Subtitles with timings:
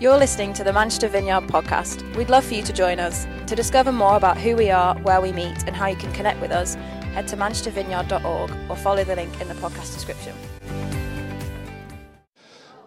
[0.00, 2.16] You're listening to the Manchester Vineyard podcast.
[2.16, 3.26] We'd love for you to join us.
[3.48, 6.40] To discover more about who we are, where we meet, and how you can connect
[6.40, 6.74] with us,
[7.12, 10.34] head to manchestervineyard.org or follow the link in the podcast description.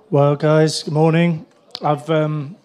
[0.10, 1.46] Well, guys, good morning.
[1.84, 2.58] I've um,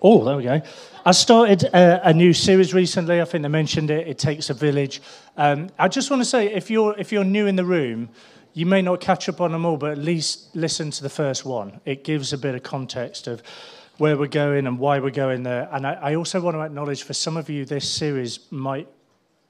[0.00, 0.62] oh, there we go.
[1.04, 3.20] I started a, a, new series recently.
[3.20, 4.06] I think I mentioned it.
[4.06, 5.02] It takes a village.
[5.36, 8.08] Um, I just want to say, if you're if you're new in the room,
[8.54, 11.44] you may not catch up on them all, but at least listen to the first
[11.44, 11.80] one.
[11.84, 13.42] It gives a bit of context of
[13.98, 15.68] where we're going and why we're going there.
[15.72, 18.88] And I, I also want to acknowledge for some of you, this series might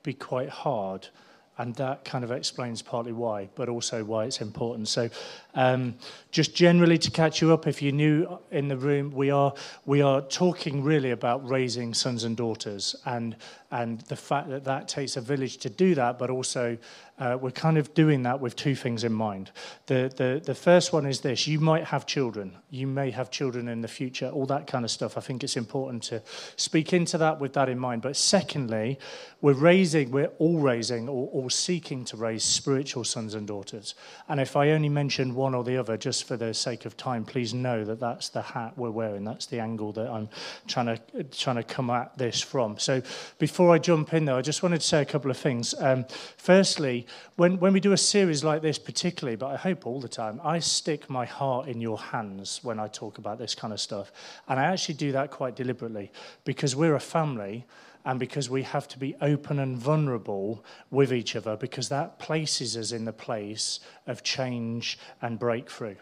[0.02, 1.08] be quite hard.
[1.56, 4.88] And that kind of explains partly why, but also why it's important.
[4.88, 5.08] So,
[5.54, 5.94] um,
[6.32, 9.54] just generally to catch you up, if you're new in the room, we are
[9.86, 13.36] we are talking really about raising sons and daughters, and
[13.70, 16.76] and the fact that that takes a village to do that, but also
[17.18, 19.52] uh, we're kind of doing that with two things in mind.
[19.86, 23.68] The, the, the first one is this you might have children, you may have children
[23.68, 25.16] in the future, all that kind of stuff.
[25.16, 26.22] I think it's important to
[26.56, 28.02] speak into that with that in mind.
[28.02, 28.98] But secondly,
[29.40, 33.94] we're raising, we're all raising or, or seeking to raise spiritual sons and daughters.
[34.28, 37.24] And if I only mention one or the other, just for the sake of time,
[37.24, 39.22] please know that that's the hat we're wearing.
[39.22, 40.28] That's the angle that I'm
[40.66, 42.76] trying to, trying to come at this from.
[42.78, 43.02] So
[43.38, 45.74] before I jump in, though, I just wanted to say a couple of things.
[45.78, 47.03] Um, firstly,
[47.36, 50.40] when, when we do a series like this, particularly, but I hope all the time,
[50.44, 54.12] I stick my heart in your hands when I talk about this kind of stuff.
[54.48, 56.10] And I actually do that quite deliberately
[56.44, 57.66] because we're a family
[58.04, 62.76] and because we have to be open and vulnerable with each other because that places
[62.76, 65.96] us in the place of change and breakthrough.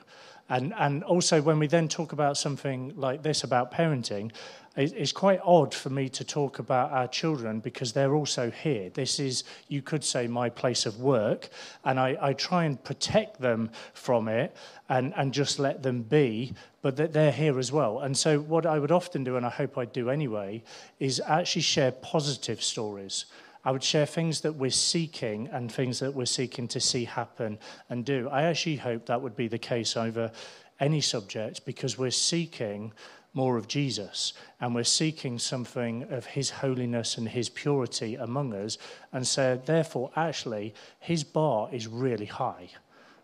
[0.52, 4.32] And, and also, when we then talk about something like this about parenting,
[4.76, 8.90] it's quite odd for me to talk about our children because they're also here.
[8.90, 11.48] This is, you could say, my place of work,
[11.86, 14.54] and I, I try and protect them from it
[14.90, 18.00] and, and just let them be, but that they're here as well.
[18.00, 20.62] And so, what I would often do, and I hope I do anyway,
[20.98, 23.24] is actually share positive stories.
[23.64, 27.58] I would share things that we're seeking and things that we're seeking to see happen
[27.88, 28.28] and do.
[28.28, 30.32] I actually hope that would be the case over
[30.80, 32.92] any subject because we're seeking
[33.34, 38.78] more of Jesus and we're seeking something of his holiness and his purity among us.
[39.12, 42.68] And so, therefore, actually, his bar is really high,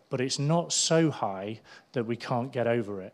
[0.09, 1.59] but it's not so high
[1.91, 3.13] that we can't get over it.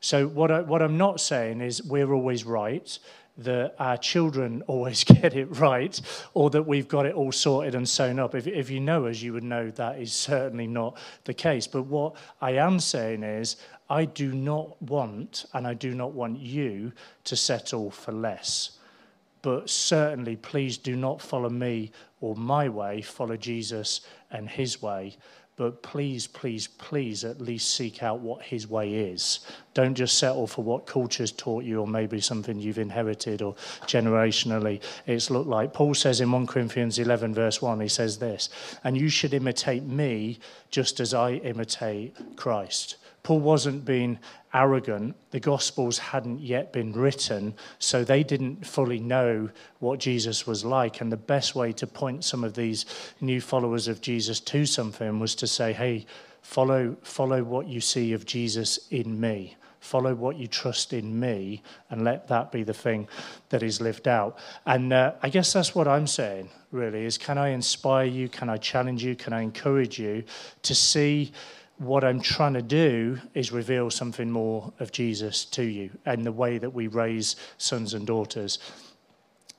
[0.00, 2.98] So, what, I, what I'm not saying is we're always right,
[3.38, 6.00] that our children always get it right,
[6.34, 8.34] or that we've got it all sorted and sewn up.
[8.34, 11.66] If, if you know us, you would know that is certainly not the case.
[11.66, 13.56] But what I am saying is,
[13.88, 16.92] I do not want, and I do not want you
[17.24, 18.78] to settle for less.
[19.42, 25.16] But certainly, please do not follow me or my way, follow Jesus and his way.
[25.56, 29.40] But please, please, please at least seek out what his way is.
[29.72, 33.54] Don't just settle for what culture's taught you or maybe something you've inherited or
[33.86, 35.72] generationally it's looked like.
[35.72, 38.50] Paul says in 1 Corinthians 11, verse 1, he says this,
[38.84, 40.38] and you should imitate me
[40.70, 42.96] just as I imitate Christ.
[43.26, 44.20] Paul wasn't being
[44.54, 45.16] arrogant.
[45.32, 49.50] The Gospels hadn't yet been written, so they didn't fully know
[49.80, 51.00] what Jesus was like.
[51.00, 52.86] And the best way to point some of these
[53.20, 56.06] new followers of Jesus to something was to say, hey,
[56.40, 59.56] follow, follow what you see of Jesus in me.
[59.80, 63.08] Follow what you trust in me, and let that be the thing
[63.48, 64.38] that is lived out.
[64.66, 68.28] And uh, I guess that's what I'm saying, really, is can I inspire you?
[68.28, 69.16] Can I challenge you?
[69.16, 70.22] Can I encourage you
[70.62, 71.32] to see
[71.78, 76.32] what I'm trying to do is reveal something more of Jesus to you and the
[76.32, 78.58] way that we raise sons and daughters.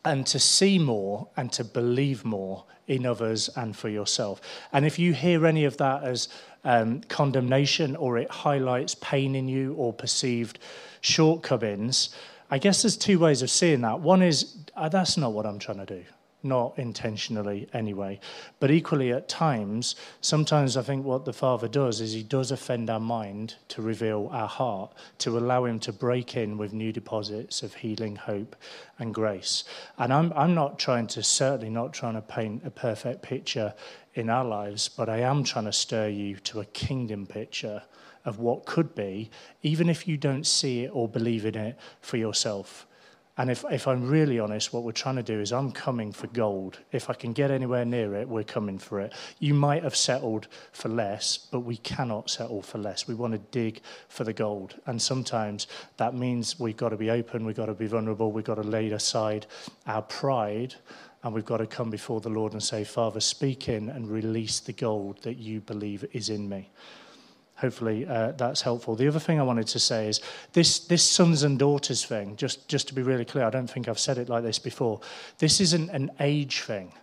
[0.03, 4.41] And to see more and to believe more in others and for yourself.
[4.71, 6.29] And if you hear any of that as
[6.63, 10.59] um, condemnation or it highlights pain in you or perceived
[11.01, 12.09] shortcomings,
[12.49, 13.99] I guess there's two ways of seeing that.
[13.99, 16.03] One is, uh, that's not what I'm trying to do
[16.47, 18.19] not intentionally anyway.
[18.59, 22.89] But equally, at times, sometimes I think what the Father does is he does offend
[22.89, 27.63] our mind to reveal our heart, to allow him to break in with new deposits
[27.63, 28.55] of healing, hope,
[28.99, 29.63] and grace.
[29.97, 33.73] And I'm, I'm not trying to, certainly not trying to paint a perfect picture
[34.13, 37.83] in our lives, but I am trying to stir you to a kingdom picture
[38.25, 39.29] of what could be,
[39.63, 42.85] even if you don't see it or believe in it for yourself.
[43.37, 46.25] And if, if I'm really honest, what we're trying to do is I'm coming for
[46.27, 46.79] gold.
[46.91, 49.13] If I can get anywhere near it, we're coming for it.
[49.39, 53.07] You might have settled for less, but we cannot settle for less.
[53.07, 54.75] We want to dig for the gold.
[54.87, 55.67] And sometimes
[55.97, 58.63] that means we've got to be open, we've got to be vulnerable, we've got to
[58.63, 59.45] lay aside
[59.85, 60.73] our pride,
[61.23, 64.59] and we've got to come before the Lord and say, Father, speak in and release
[64.59, 66.69] the gold that you believe is in me.
[67.57, 68.95] Hopefully uh, that's helpful.
[68.95, 70.21] The other thing I wanted to say is
[70.53, 73.87] this, this sons and daughters thing, just, just to be really clear, I don't think
[73.87, 75.01] I've said it like this before.
[75.39, 76.93] This isn't an age thing,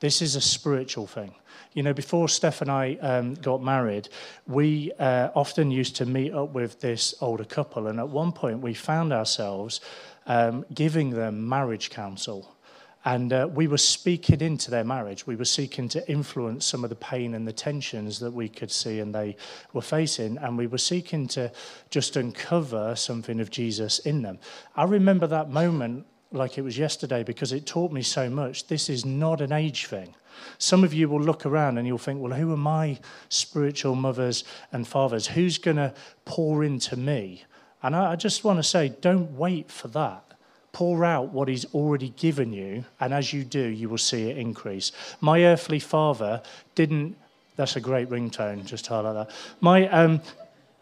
[0.00, 1.34] this is a spiritual thing.
[1.72, 4.08] You know, before Steph and I um, got married,
[4.48, 8.60] we uh, often used to meet up with this older couple, and at one point
[8.60, 9.80] we found ourselves
[10.26, 12.56] um, giving them marriage counsel.
[13.04, 15.26] And uh, we were speaking into their marriage.
[15.26, 18.70] We were seeking to influence some of the pain and the tensions that we could
[18.70, 19.36] see and they
[19.72, 20.36] were facing.
[20.38, 21.50] And we were seeking to
[21.88, 24.38] just uncover something of Jesus in them.
[24.76, 28.66] I remember that moment like it was yesterday because it taught me so much.
[28.66, 30.14] This is not an age thing.
[30.58, 32.98] Some of you will look around and you'll think, well, who are my
[33.30, 35.26] spiritual mothers and fathers?
[35.26, 35.94] Who's going to
[36.24, 37.44] pour into me?
[37.82, 40.30] And I, I just want to say, don't wait for that
[40.72, 44.38] pour out what he's already given you, and as you do, you will see it
[44.38, 44.92] increase.
[45.20, 46.42] My earthly father
[46.74, 47.16] didn't,
[47.56, 49.36] that's a great ringtone, just highlight that.
[49.60, 50.20] My, um,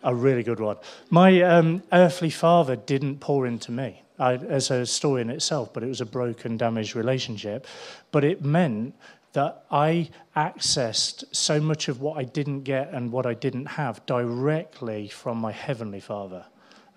[0.02, 0.76] a really good one.
[1.10, 4.02] My um, earthly father didn't pour into me.
[4.18, 7.66] I, as a story in itself, but it was a broken, damaged relationship.
[8.10, 8.94] But it meant
[9.32, 14.04] that I accessed so much of what I didn't get and what I didn't have
[14.06, 16.44] directly from my heavenly Father.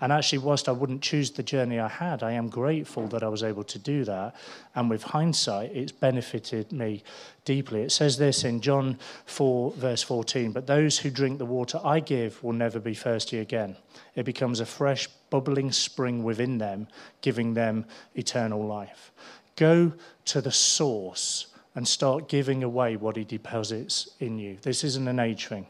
[0.01, 3.27] And actually, whilst I wouldn't choose the journey I had, I am grateful that I
[3.27, 4.35] was able to do that.
[4.73, 7.03] And with hindsight, it's benefited me
[7.45, 7.83] deeply.
[7.83, 11.99] It says this in John 4, verse 14 But those who drink the water I
[11.99, 13.77] give will never be thirsty again.
[14.15, 16.87] It becomes a fresh, bubbling spring within them,
[17.21, 19.11] giving them eternal life.
[19.55, 19.93] Go
[20.25, 21.45] to the source
[21.75, 24.57] and start giving away what he deposits in you.
[24.63, 25.67] This isn't an age thing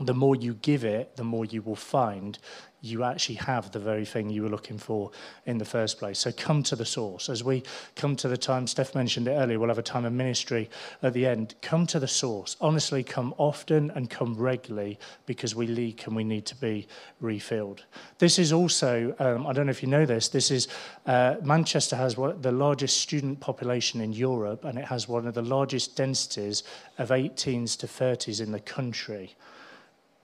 [0.00, 2.38] the more you give it, the more you will find
[2.84, 5.10] you actually have the very thing you were looking for
[5.46, 6.18] in the first place.
[6.18, 7.30] So come to the source.
[7.30, 7.62] As we
[7.96, 10.68] come to the time, Steph mentioned it earlier, we'll have a time of ministry
[11.02, 11.54] at the end.
[11.62, 12.56] Come to the source.
[12.60, 16.86] Honestly, come often and come regularly because we leak and we need to be
[17.20, 17.84] refilled.
[18.18, 20.68] This is also, um, I don't know if you know this, this is
[21.06, 25.42] uh, Manchester has the largest student population in Europe and it has one of the
[25.42, 26.62] largest densities
[26.98, 29.34] of 18s to 30s in the country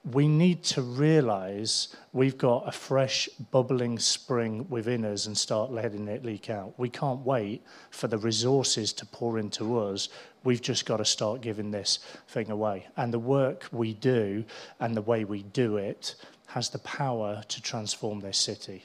[0.05, 6.08] we need to realize we've got a fresh, bubbling spring within us and start letting
[6.08, 6.73] it leak out.
[6.79, 10.08] We can't wait for the resources to pour into us.
[10.43, 11.99] We've just got to start giving this
[12.29, 12.87] thing away.
[12.97, 14.44] And the work we do
[14.81, 16.14] and the way we do it
[16.46, 18.85] has the power to transform this city.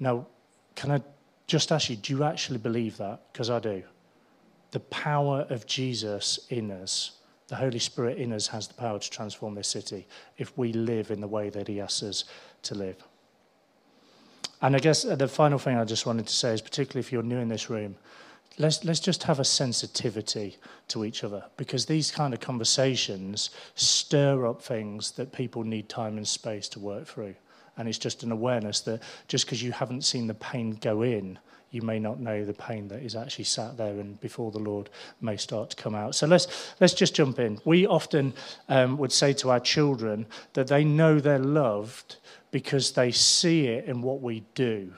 [0.00, 0.26] Now,
[0.74, 1.02] can I
[1.46, 3.20] just ask you, do you actually believe that?
[3.32, 3.82] Because I do.
[4.70, 7.18] The power of Jesus in us
[7.52, 10.06] the Holy Spirit in us has the power to transform this city
[10.38, 12.24] if we live in the way that He asks us
[12.62, 12.96] to live.
[14.62, 17.12] And I guess uh, the final thing I just wanted to say is, particularly if
[17.12, 17.94] you're new in this room,
[18.56, 20.56] let's, let's just have a sensitivity
[20.88, 26.16] to each other because these kind of conversations stir up things that people need time
[26.16, 27.34] and space to work through.
[27.76, 31.38] And it's just an awareness that just because you haven't seen the pain go in
[31.72, 34.90] you may not know the pain that is actually sat there and before the Lord
[35.22, 36.14] may start to come out.
[36.14, 37.58] So let's, let's just jump in.
[37.64, 38.34] We often
[38.68, 42.16] um, would say to our children that they know they're loved
[42.50, 44.92] because they see it in what we do.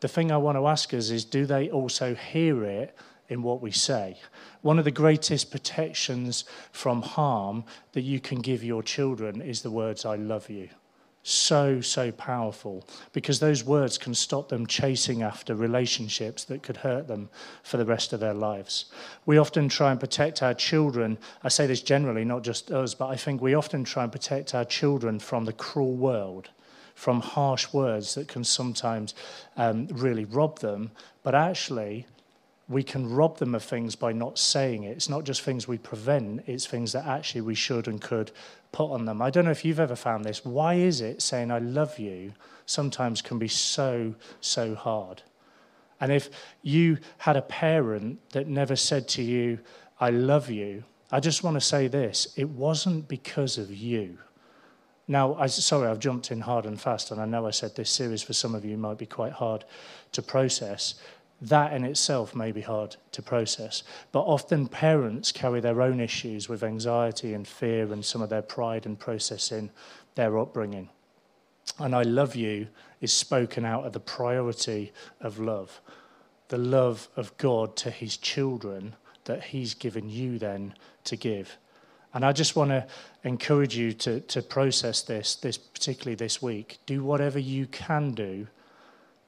[0.00, 2.94] The thing I want to ask us is do they also hear it
[3.30, 4.18] in what we say?
[4.60, 9.70] One of the greatest protections from harm that you can give your children is the
[9.70, 10.68] words, I love you
[11.26, 17.08] so, so powerful because those words can stop them chasing after relationships that could hurt
[17.08, 17.30] them
[17.62, 18.84] for the rest of their lives.
[19.24, 21.16] We often try and protect our children.
[21.42, 24.54] I say this generally, not just us, but I think we often try and protect
[24.54, 26.50] our children from the cruel world,
[26.94, 29.14] from harsh words that can sometimes
[29.56, 30.90] um, really rob them.
[31.22, 32.06] But actually,
[32.68, 34.92] we can rob them of things by not saying it.
[34.92, 38.30] It's not just things we prevent, it's things that actually we should and could
[38.72, 39.20] put on them.
[39.20, 40.44] I don't know if you've ever found this.
[40.44, 42.32] Why is it saying I love you
[42.64, 45.22] sometimes can be so, so hard?
[46.00, 46.30] And if
[46.62, 49.58] you had a parent that never said to you,
[50.00, 54.18] I love you, I just want to say this it wasn't because of you.
[55.06, 57.90] Now, I, sorry, I've jumped in hard and fast, and I know I said this
[57.90, 59.66] series for some of you might be quite hard
[60.12, 60.94] to process
[61.40, 63.82] that in itself may be hard to process.
[64.12, 68.42] But often parents carry their own issues with anxiety and fear and some of their
[68.42, 69.70] pride in processing
[70.14, 70.90] their upbringing.
[71.78, 72.68] And I love you
[73.00, 75.80] is spoken out of the priority of love,
[76.48, 80.74] the love of God to his children that he's given you then
[81.04, 81.56] to give.
[82.12, 82.86] And I just want to
[83.24, 86.78] encourage you to, to process this, this, particularly this week.
[86.86, 88.46] Do whatever you can do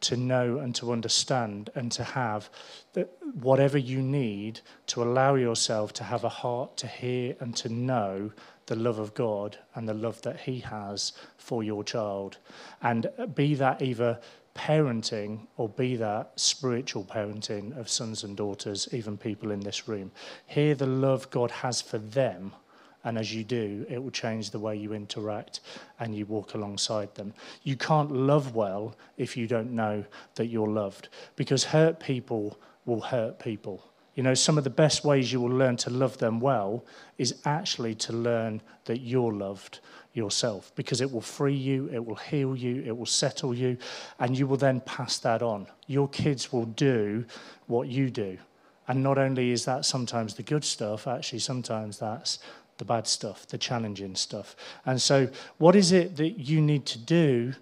[0.07, 2.49] to know and to understand and to have
[3.41, 8.33] whatever you need to allow yourself to have a heart to hear and to know
[8.67, 12.39] the love of God and the love that He has for your child.
[12.83, 14.21] And be that either
[14.55, 20.11] parenting or be that spiritual parenting of sons and daughters, even people in this room.
[20.47, 22.53] Hear the love God has for them.
[23.07, 25.61] And as you do, it will change the way you interact
[26.01, 27.35] and you walk alongside them.
[27.63, 33.01] You can't love well if you don't know that you're loved, because hurt people will
[33.01, 33.85] hurt people.
[34.17, 36.85] You know, some of the best ways you will learn to love them well
[37.17, 39.79] is actually to learn that you're loved
[40.13, 43.77] yourself because it will free you, it will heal you, it will settle you,
[44.19, 45.69] and you will then pass that on.
[45.87, 47.25] Your kids will do
[47.69, 48.37] what you do.
[48.89, 52.41] And not only is that sometimes the good stuff, actually, sometimes that's
[52.79, 54.57] the bad stuff, the challenging stuff.
[54.85, 55.29] And so,
[55.59, 57.55] what is it that you need to do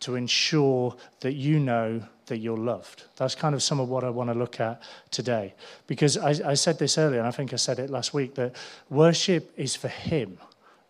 [0.00, 3.04] to ensure that you know that you're loved.
[3.16, 5.54] That's kind of some of what I want to look at today.
[5.86, 8.54] Because I, I, said this earlier, and I think I said it last week, that
[8.90, 10.38] worship is for Him.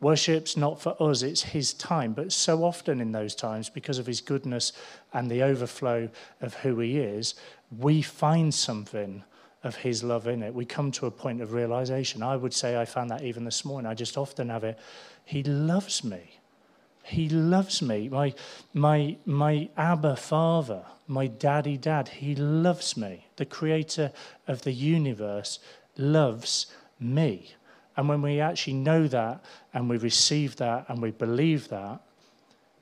[0.00, 2.12] Worship's not for us, it's His time.
[2.12, 4.72] But so often in those times, because of His goodness
[5.12, 6.08] and the overflow
[6.40, 7.34] of who He is,
[7.76, 9.24] we find something
[9.64, 10.54] of His love in it.
[10.54, 12.22] We come to a point of realization.
[12.22, 13.90] I would say I found that even this morning.
[13.90, 14.78] I just often have it.
[15.24, 16.38] He loves me.
[17.02, 18.08] He loves me.
[18.08, 18.34] My,
[18.72, 23.26] my, my Abba Father, my daddy dad, he loves me.
[23.36, 24.12] The creator
[24.46, 25.58] of the universe
[25.96, 26.66] loves
[27.00, 27.54] me.
[27.96, 32.00] And when we actually know that and we receive that and we believe that,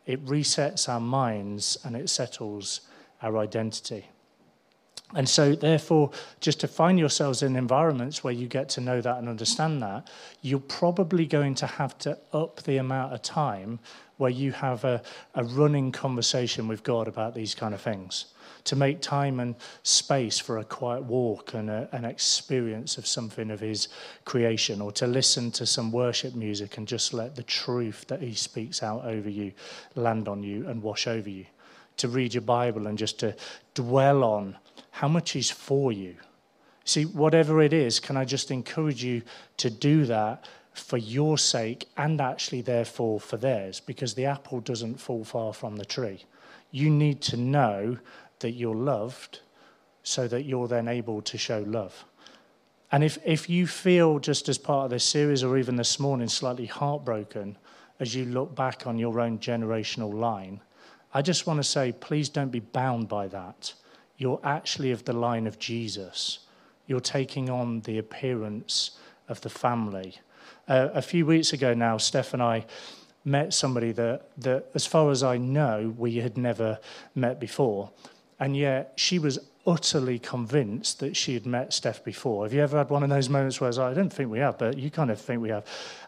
[0.06, 2.82] it resets our minds and it settles
[3.22, 4.06] our identity.
[5.14, 9.18] And so, therefore, just to find yourselves in environments where you get to know that
[9.18, 10.08] and understand that,
[10.40, 13.78] you're probably going to have to up the amount of time
[14.16, 15.02] where you have a,
[15.34, 18.26] a running conversation with God about these kind of things.
[18.66, 23.50] To make time and space for a quiet walk and a, an experience of something
[23.50, 23.88] of His
[24.24, 28.34] creation, or to listen to some worship music and just let the truth that He
[28.34, 29.52] speaks out over you
[29.94, 31.44] land on you and wash over you.
[31.98, 33.34] To read your Bible and just to
[33.74, 34.56] dwell on
[34.92, 36.14] how much is for you.
[36.84, 39.22] See, whatever it is, can I just encourage you
[39.56, 45.00] to do that for your sake and actually, therefore, for theirs, because the apple doesn't
[45.00, 46.24] fall far from the tree.
[46.70, 47.98] You need to know
[48.40, 49.40] that you're loved
[50.02, 52.04] so that you're then able to show love.
[52.90, 56.28] And if, if you feel, just as part of this series or even this morning,
[56.28, 57.56] slightly heartbroken
[57.98, 60.60] as you look back on your own generational line,
[61.14, 63.72] I just want to say, please don't be bound by that.
[64.22, 66.38] You're actually of the line of Jesus.
[66.86, 68.92] You're taking on the appearance
[69.28, 70.20] of the family
[70.68, 72.64] uh, a few weeks ago now, Steph and I
[73.24, 76.78] met somebody that, that, as far as I know, we had never
[77.14, 77.90] met before.
[78.40, 82.44] And yet she was utterly convinced that she had met Steph before.
[82.44, 84.58] Have you ever had one of those moments where like, I don't think we have,
[84.58, 85.64] but you kind of think we have?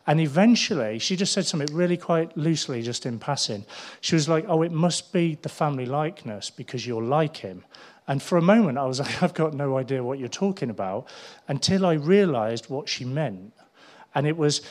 [0.06, 3.64] And eventually, she just said something really quite loosely, just in passing.
[4.00, 7.64] She was like, Oh, it must be the family likeness because you're like him.
[8.06, 11.08] And for a moment, I was like, I've got no idea what you're talking about
[11.48, 13.52] until I realized what she meant.
[14.14, 14.62] And it was,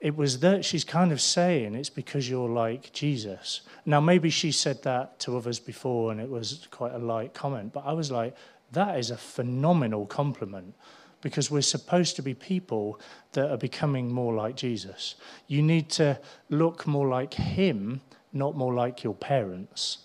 [0.00, 3.62] it was that she's kind of saying it's because you're like Jesus.
[3.84, 7.72] Now, maybe she said that to others before and it was quite a light comment,
[7.72, 8.34] but I was like,
[8.72, 10.74] that is a phenomenal compliment
[11.20, 13.00] because we're supposed to be people
[13.32, 15.16] that are becoming more like Jesus.
[15.46, 19.98] You need to look more like Him, not more like your parents.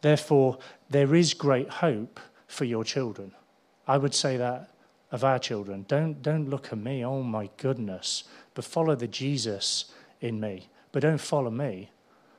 [0.00, 0.58] Therefore,
[0.90, 3.32] there is great hope for your children.
[3.86, 4.70] I would say that
[5.12, 5.84] of our children.
[5.88, 10.68] Don't, don't look at me, oh my goodness, but follow the Jesus in me.
[10.92, 11.90] But don't follow me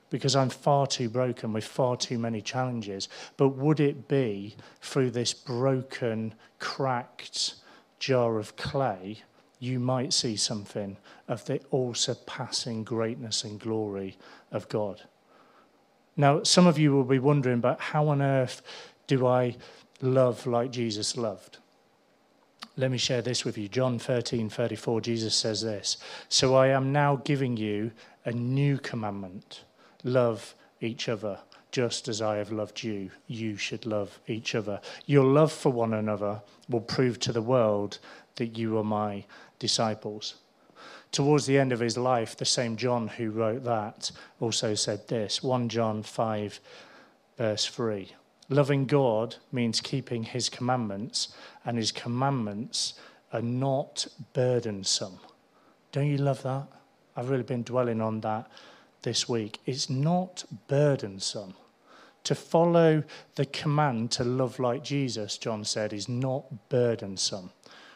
[0.09, 3.07] because I'm far too broken with far too many challenges.
[3.37, 7.55] But would it be through this broken, cracked
[7.99, 9.23] jar of clay,
[9.59, 14.17] you might see something of the all surpassing greatness and glory
[14.51, 15.03] of God?
[16.17, 18.61] Now, some of you will be wondering, but how on earth
[19.07, 19.55] do I
[20.01, 21.57] love like Jesus loved?
[22.77, 23.67] Let me share this with you.
[23.67, 25.97] John 13, 34, Jesus says this
[26.29, 27.91] So I am now giving you
[28.25, 29.63] a new commandment
[30.03, 31.39] love each other.
[31.71, 34.81] Just as I have loved you, you should love each other.
[35.05, 37.99] Your love for one another will prove to the world
[38.35, 39.23] that you are my
[39.57, 40.35] disciples.
[41.11, 45.43] Towards the end of his life, the same John who wrote that also said this
[45.43, 46.59] 1 John 5,
[47.37, 48.13] verse 3.
[48.49, 52.93] Loving God means keeping his commandments, and his commandments
[53.33, 55.19] are not burdensome.
[55.91, 56.67] Don't you love that?
[57.15, 58.49] I've really been dwelling on that
[59.01, 59.59] this week.
[59.65, 61.55] It's not burdensome.
[62.25, 63.03] To follow
[63.35, 67.51] the command to love like Jesus, John said, is not burdensome.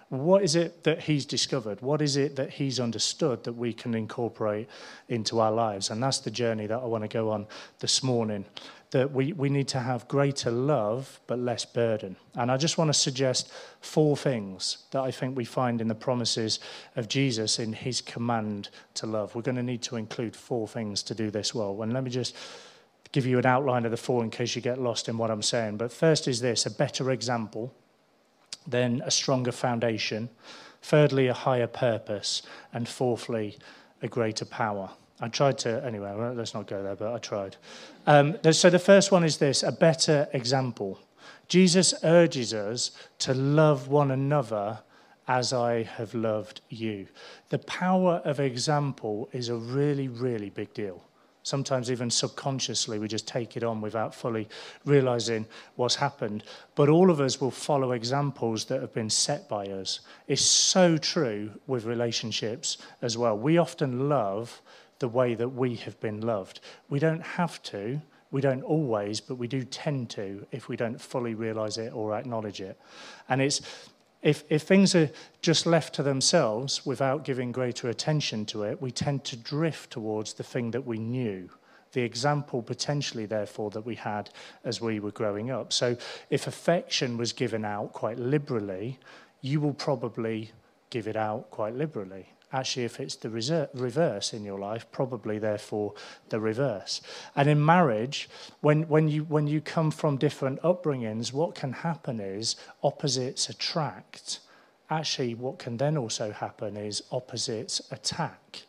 [0.09, 1.81] What is it that he's discovered?
[1.81, 4.69] What is it that he's understood that we can incorporate
[5.09, 5.89] into our lives?
[5.89, 7.47] And that's the journey that I want to go on
[7.79, 8.45] this morning.
[8.91, 12.15] That we, we need to have greater love but less burden.
[12.35, 15.95] And I just want to suggest four things that I think we find in the
[15.95, 16.59] promises
[16.95, 19.33] of Jesus in his command to love.
[19.33, 21.81] We're going to need to include four things to do this well.
[21.81, 22.35] And let me just
[23.11, 25.41] give you an outline of the four in case you get lost in what I'm
[25.41, 25.77] saying.
[25.77, 27.73] But first is this a better example
[28.67, 30.29] then a stronger foundation,
[30.81, 32.41] thirdly, a higher purpose,
[32.73, 33.57] and fourthly,
[34.01, 34.89] a greater power.
[35.21, 37.55] I tried to, anyway, let's not go there, but I tried.
[38.05, 40.99] Um, so the first one is this a better example.
[41.47, 44.79] Jesus urges us to love one another
[45.27, 47.07] as I have loved you.
[47.49, 51.04] The power of example is a really, really big deal.
[51.45, 54.49] Sometimes, even subconsciously, we just take it on without fully
[54.83, 56.43] realizing what's happened.
[56.73, 59.99] But all of us will follow examples that have been set by us.
[60.27, 63.37] It's so true with relationships as well.
[63.37, 64.59] We often love
[64.97, 66.61] the way that we have been loved.
[66.89, 70.99] We don't have to, we don't always, but we do tend to if we don't
[70.99, 72.79] fully realize it or acknowledge it.
[73.29, 73.61] And it's
[74.25, 75.11] if, if things are
[75.43, 80.33] just left to themselves without giving greater attention to it, we tend to drift towards
[80.33, 81.47] the thing that we knew,
[81.91, 84.31] the example potentially, therefore, that we had
[84.63, 85.71] as we were growing up.
[85.71, 85.95] So
[86.31, 88.97] if affection was given out quite liberally,
[89.41, 90.49] you will probably
[90.89, 92.27] give it out quite liberally.
[92.55, 93.29] Actually, if it's the
[93.73, 95.93] reverse in your life, probably therefore
[96.29, 97.01] the reverse.
[97.35, 98.29] And in marriage,
[98.61, 104.39] when, when, you, when you come from different upbringings, what can happen is opposites attract.
[104.89, 108.61] Actually, what can then also happen is opposites attack.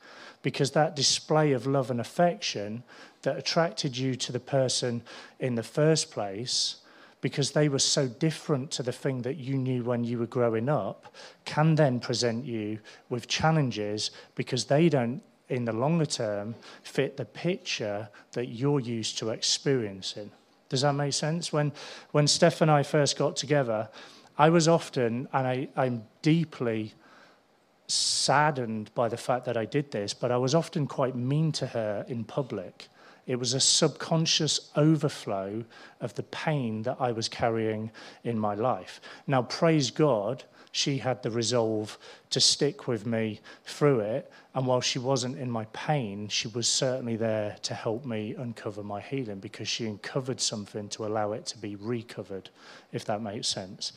[0.43, 2.83] Because that display of love and affection
[3.23, 5.01] that attracted you to the person
[5.39, 6.79] in the first place
[7.27, 10.69] because they were so different to the thing that you knew when you were growing
[10.69, 11.13] up,
[11.45, 12.79] can then present you
[13.09, 16.55] with challenges because they don't, in the longer term,
[16.85, 20.31] fit the picture that you're used to experiencing.
[20.69, 21.53] Does that make sense?
[21.53, 21.73] When,
[22.13, 23.89] when Steph and I first got together,
[24.39, 26.95] I was often, and I, I'm deeply
[27.89, 31.67] saddened by the fact that I did this, but I was often quite mean to
[31.67, 32.87] her in public.
[33.27, 35.65] It was a subconscious overflow
[36.01, 37.91] of the pain that I was carrying
[38.23, 39.01] in my life.
[39.27, 40.45] Now, praise God,
[40.77, 44.31] she had the resolve to stick with me through it.
[44.55, 48.83] And while she wasn't in my pain, she was certainly there to help me uncover
[48.83, 52.51] my healing because she uncovered something to allow it to be recovered,
[52.93, 53.95] if that makes sense.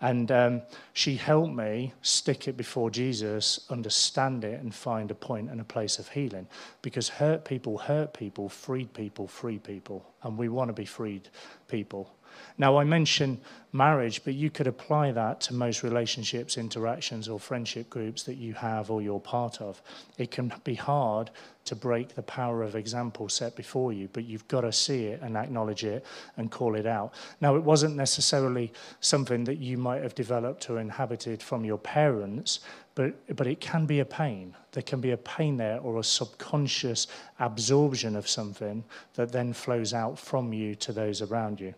[0.00, 5.50] And um, she helped me stick it before Jesus, understand it, and find a point
[5.50, 6.46] and a place of healing.
[6.82, 10.06] Because hurt people hurt people, freed people free people.
[10.22, 11.28] And we want to be freed
[11.66, 12.14] people.
[12.56, 13.40] Now, I mention
[13.72, 18.54] marriage, but you could apply that to most relationships, interactions, or friendship groups that you
[18.54, 19.82] have or you're part of.
[20.16, 21.30] It can be hard
[21.66, 25.20] to break the power of example set before you, but you've got to see it
[25.20, 26.04] and acknowledge it
[26.38, 27.12] and call it out.
[27.40, 32.60] Now, it wasn't necessarily something that you might have developed or inhabited from your parents,
[32.94, 34.56] but, but it can be a pain.
[34.72, 37.06] There can be a pain there or a subconscious
[37.38, 38.82] absorption of something
[39.14, 41.74] that then flows out from you to those around you.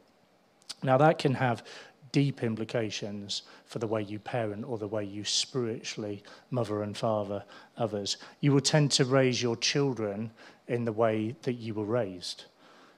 [0.83, 1.64] Now, that can have
[2.12, 7.45] deep implications for the way you parent or the way you spiritually mother and father
[7.77, 8.16] others.
[8.40, 10.31] You will tend to raise your children
[10.66, 12.45] in the way that you were raised.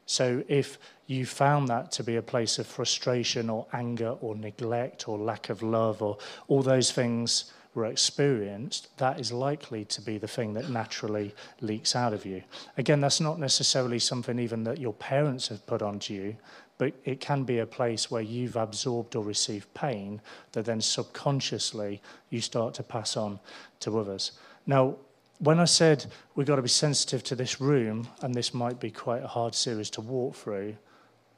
[0.07, 5.09] So if you found that to be a place of frustration or anger or neglect
[5.09, 6.19] or lack of love or
[6.49, 11.97] all those things were experienced, that is likely to be the thing that naturally leaks
[11.97, 12.43] out of you.
[12.77, 16.37] Again, that's not necessarily something even that your parents have put onto you,
[16.83, 22.03] but it can be a place where you've absorbed or received pain that then subconsciously
[22.29, 23.39] you start to pass on
[23.79, 24.33] to others.
[24.67, 24.97] Now,
[25.39, 28.91] when I said we've got to be sensitive to this room, and this might be
[28.91, 30.73] quite a hard series to walk through,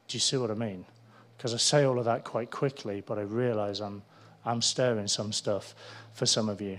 [0.09, 0.87] do you see what I mean?
[1.37, 4.03] Because I say all of that quite quickly, but I realize I'm,
[4.47, 5.75] I'm stirring some stuff
[6.15, 6.79] for some of you.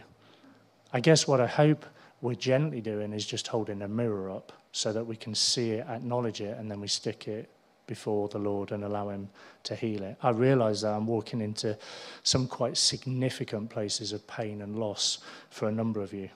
[0.91, 1.86] I guess what I hope
[2.19, 5.86] we're gently doing is just holding a mirror up so that we can see it,
[5.88, 7.51] acknowledge it, and then we stick it
[7.88, 9.30] before the Lord and allow Him
[9.63, 10.17] to heal it.
[10.21, 11.78] I realize that I'm walking into
[12.24, 15.19] some quite significant places of pain and loss
[15.50, 16.30] for a number of you.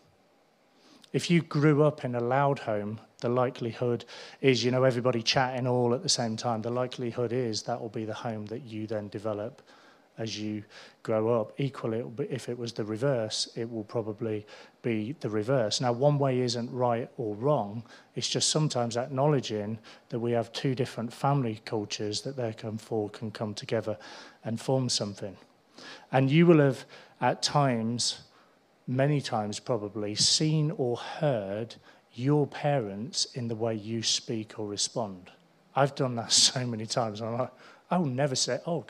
[1.11, 4.05] If you grew up in a loud home, the likelihood
[4.41, 6.61] is, you know, everybody chatting all at the same time.
[6.61, 9.61] The likelihood is that will be the home that you then develop
[10.19, 10.63] as you
[11.01, 11.53] grow up.
[11.57, 14.45] Equally, if it was the reverse, it will probably
[14.83, 15.81] be the reverse.
[15.81, 17.83] Now, one way isn't right or wrong.
[18.15, 19.79] It's just sometimes acknowledging
[20.09, 23.97] that we have two different family cultures that therefore can come together
[24.43, 25.35] and form something.
[26.11, 26.85] And you will have,
[27.21, 28.19] at times,
[28.85, 31.75] many times probably, seen or heard
[32.13, 35.31] your parents in the way you speak or respond.
[35.75, 37.21] I've done that so many times.
[37.21, 37.51] I'm like,
[37.89, 38.85] I will never say, oh,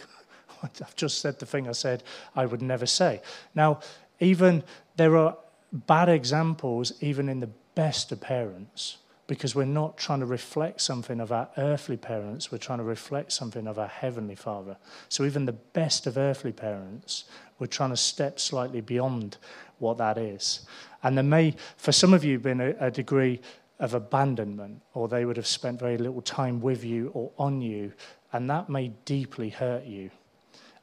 [0.64, 2.04] I've just said the thing I said
[2.36, 3.22] I would never say.
[3.56, 3.80] Now,
[4.20, 4.64] even
[4.96, 5.38] there are
[5.72, 11.20] bad examples, even in the best of parents, because we're not trying to reflect something
[11.20, 14.76] of our earthly parents, we're trying to reflect something of our heavenly Father.
[15.08, 17.26] So, even the best of earthly parents,
[17.60, 19.38] we're trying to step slightly beyond
[19.78, 20.62] what that is.
[21.04, 23.40] And there may, for some of you, been a, a degree
[23.80, 27.94] of abandonment, or they would have spent very little time with you or on you,
[28.34, 30.10] and that may deeply hurt you.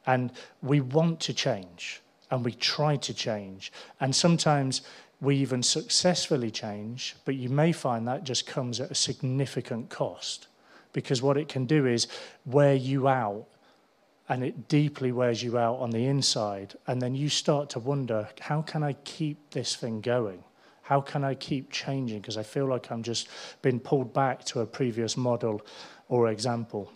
[0.07, 0.31] And
[0.63, 3.71] we want to change, and we try to change.
[3.99, 4.81] And sometimes
[5.21, 10.47] we even successfully change, but you may find that just comes at a significant cost.
[10.93, 12.07] Because what it can do is
[12.45, 13.45] wear you out,
[14.29, 16.75] and it deeply wears you out on the inside.
[16.87, 20.43] And then you start to wonder how can I keep this thing going?
[20.81, 22.21] How can I keep changing?
[22.21, 23.27] Because I feel like I'm just
[23.61, 25.61] being pulled back to a previous model
[26.07, 26.91] or example.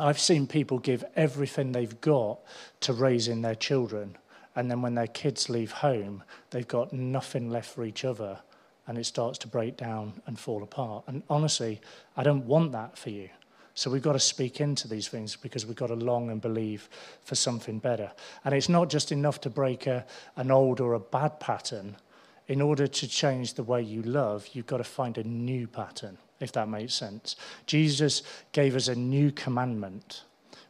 [0.00, 2.40] I've seen people give everything they've got
[2.80, 4.16] to raising their children,
[4.56, 8.38] and then when their kids leave home, they've got nothing left for each other,
[8.86, 11.04] and it starts to break down and fall apart.
[11.06, 11.80] And honestly,
[12.16, 13.28] I don't want that for you.
[13.74, 16.88] So we've got to speak into these things because we've got to long and believe
[17.22, 18.10] for something better.
[18.44, 20.04] And it's not just enough to break a,
[20.36, 21.96] an old or a bad pattern.
[22.48, 26.18] In order to change the way you love, you've got to find a new pattern
[26.40, 27.36] if that makes sense.
[27.66, 28.22] Jesus
[28.52, 30.24] gave us a new commandment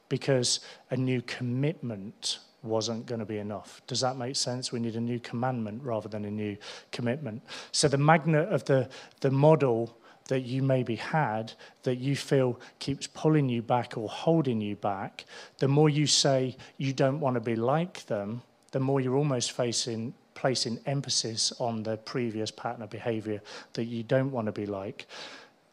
[0.08, 3.80] because a new commitment wasn't going to be enough.
[3.86, 4.72] Does that make sense?
[4.72, 6.56] We need a new commandment rather than a new
[6.92, 7.42] commitment.
[7.72, 8.88] So the magnet of the,
[9.20, 9.96] the model
[10.28, 11.52] that you maybe had
[11.82, 15.24] that you feel keeps pulling you back or holding you back,
[15.58, 19.52] the more you say you don't want to be like them, the more you're almost
[19.52, 23.42] facing placing emphasis on the previous pattern of behavior
[23.74, 25.06] that you don't want to be like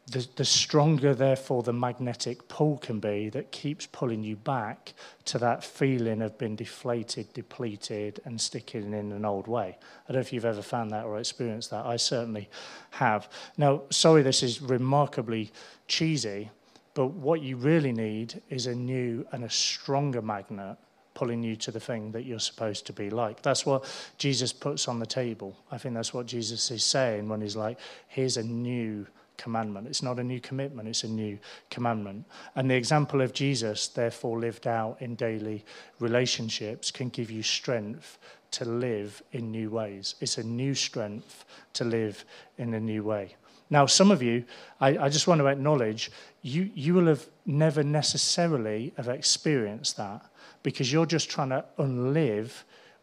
[0.09, 4.93] the, the stronger, therefore, the magnetic pull can be that keeps pulling you back
[5.25, 9.77] to that feeling of being deflated, depleted, and sticking in an old way.
[10.07, 11.85] I don't know if you've ever found that or experienced that.
[11.85, 12.49] I certainly
[12.91, 13.29] have.
[13.57, 15.51] Now, sorry, this is remarkably
[15.89, 16.51] cheesy,
[16.93, 20.77] but what you really need is a new and a stronger magnet
[21.15, 23.41] pulling you to the thing that you're supposed to be like.
[23.41, 23.83] That's what
[24.17, 25.57] Jesus puts on the table.
[25.69, 29.05] I think that's what Jesus is saying when he's like, here's a new
[29.37, 29.87] commandment.
[29.87, 32.25] It's not a new commitment, it's a new commandment.
[32.55, 35.63] And the example of Jesus, therefore, lived out in daily
[35.99, 38.17] relationships, can give you strength
[38.51, 40.15] to live in new ways.
[40.21, 42.25] It's a new strength to live
[42.57, 43.35] in a new way.
[43.69, 44.45] Now, some of you,
[44.79, 50.25] I, I just want to acknowledge, you, you will have never necessarily have experienced that
[50.63, 52.51] because you're just trying to unlive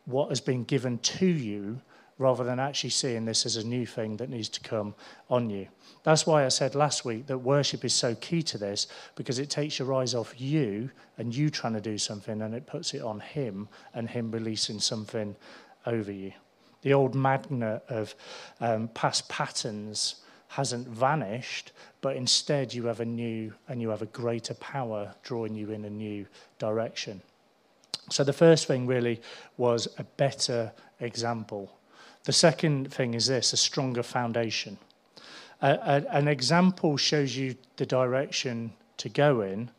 [0.06, 1.80] what has been given to you
[2.18, 4.94] rather than actually seeing this as a new thing that needs to come
[5.28, 5.66] on you.
[6.04, 9.50] That's why I said last week that worship is so key to this because it
[9.50, 13.02] takes your eyes off you and you trying to do something and it puts it
[13.02, 15.34] on Him and Him releasing something
[15.86, 16.32] over you.
[16.82, 18.14] The old magnet of
[18.60, 20.16] um, past patterns
[20.48, 25.54] hasn't vanished, but instead you have a new and you have a greater power drawing
[25.54, 26.26] you in a new
[26.58, 27.22] direction.
[28.10, 29.20] So the first thing really
[29.56, 31.72] was a better example
[32.24, 34.78] the second thing is this a stronger foundation.
[35.60, 39.70] an example shows you the direction to go in,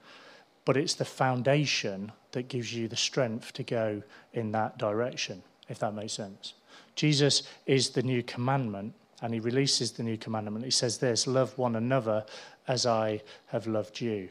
[0.64, 4.02] but it's the foundation that gives you the strength to go
[4.34, 6.54] in that direction, if that makes sense.
[6.96, 10.66] Jesus is the new commandment, and he releases the new commandment.
[10.66, 12.26] He says this love one another
[12.68, 14.30] as I have loved you.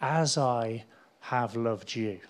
[0.00, 0.84] As I
[1.20, 2.20] have loved you.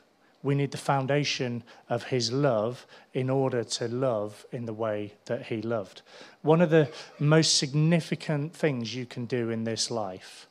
[0.46, 5.46] We need the foundation of his love in order to love in the way that
[5.46, 6.02] he loved.
[6.42, 10.46] One of the most significant things you can do in this life,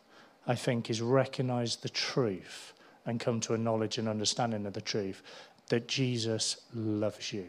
[0.45, 2.73] I think, is recognize the truth
[3.05, 5.23] and come to a knowledge and understanding of the truth
[5.69, 7.45] that Jesus loves you.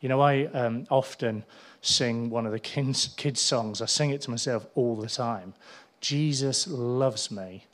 [0.00, 1.46] You know, I um, often
[1.80, 3.80] sing one of the kids, kids' songs.
[3.80, 5.54] I sing it to myself all the time.
[6.02, 7.64] Jesus loves me,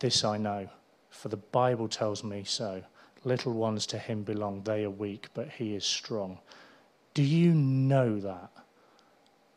[0.00, 0.70] this I know,
[1.10, 2.84] for the Bible tells me so.
[3.24, 4.62] Little ones to him belong.
[4.62, 6.38] They are weak, but he is strong.
[7.14, 8.50] Do you know that?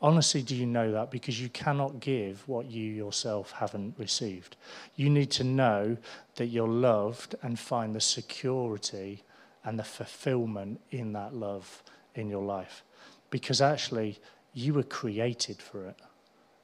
[0.02, 1.12] Honestly, do you know that?
[1.12, 4.56] Because you cannot give what you yourself haven't received.
[4.96, 5.98] You need to know
[6.36, 9.24] that you're loved and find the security
[9.64, 11.84] and the fulfillment in that love
[12.16, 12.84] in your life.
[13.30, 14.20] Because actually,
[14.54, 15.96] you were created for it.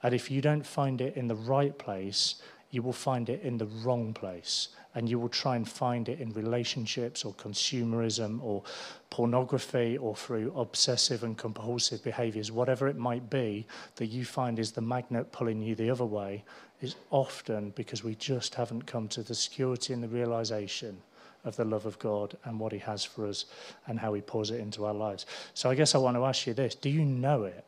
[0.02, 2.36] And if you don't find it in the right place,
[2.72, 4.70] you will find it in the wrong place.
[4.98, 8.64] And you will try and find it in relationships or consumerism or
[9.12, 14.72] pornography or through obsessive and compulsive behaviors, whatever it might be that you find is
[14.72, 16.44] the magnet pulling you the other way,
[16.82, 20.98] is often because we just haven't come to the security and the realization
[21.46, 23.46] of the love of God and what He has for us
[23.86, 25.28] and how He pours it into our lives.
[25.54, 27.64] So I guess I want to ask you this do you know it?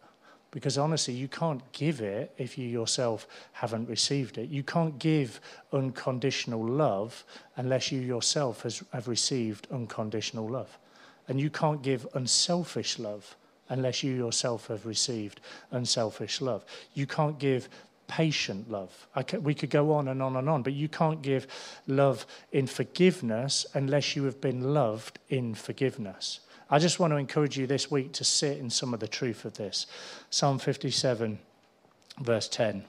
[0.51, 4.49] Because honestly, you can't give it if you yourself haven't received it.
[4.49, 5.39] You can't give
[5.71, 7.23] unconditional love
[7.55, 10.77] unless you yourself has, have received unconditional love.
[11.27, 13.35] And you can't give unselfish love
[13.69, 15.39] unless you yourself have received
[15.71, 16.65] unselfish love.
[16.95, 17.69] You can't give
[18.07, 19.07] patient love.
[19.27, 21.45] Can, we could go on and on and on, but you can't give
[21.88, 26.39] love in forgiveness unless you have been loved in forgiveness.
[26.71, 29.43] I just want to encourage you this week to sit in some of the truth
[29.43, 29.88] of this.
[30.29, 31.39] Psalm 57,
[32.21, 32.86] verse 10.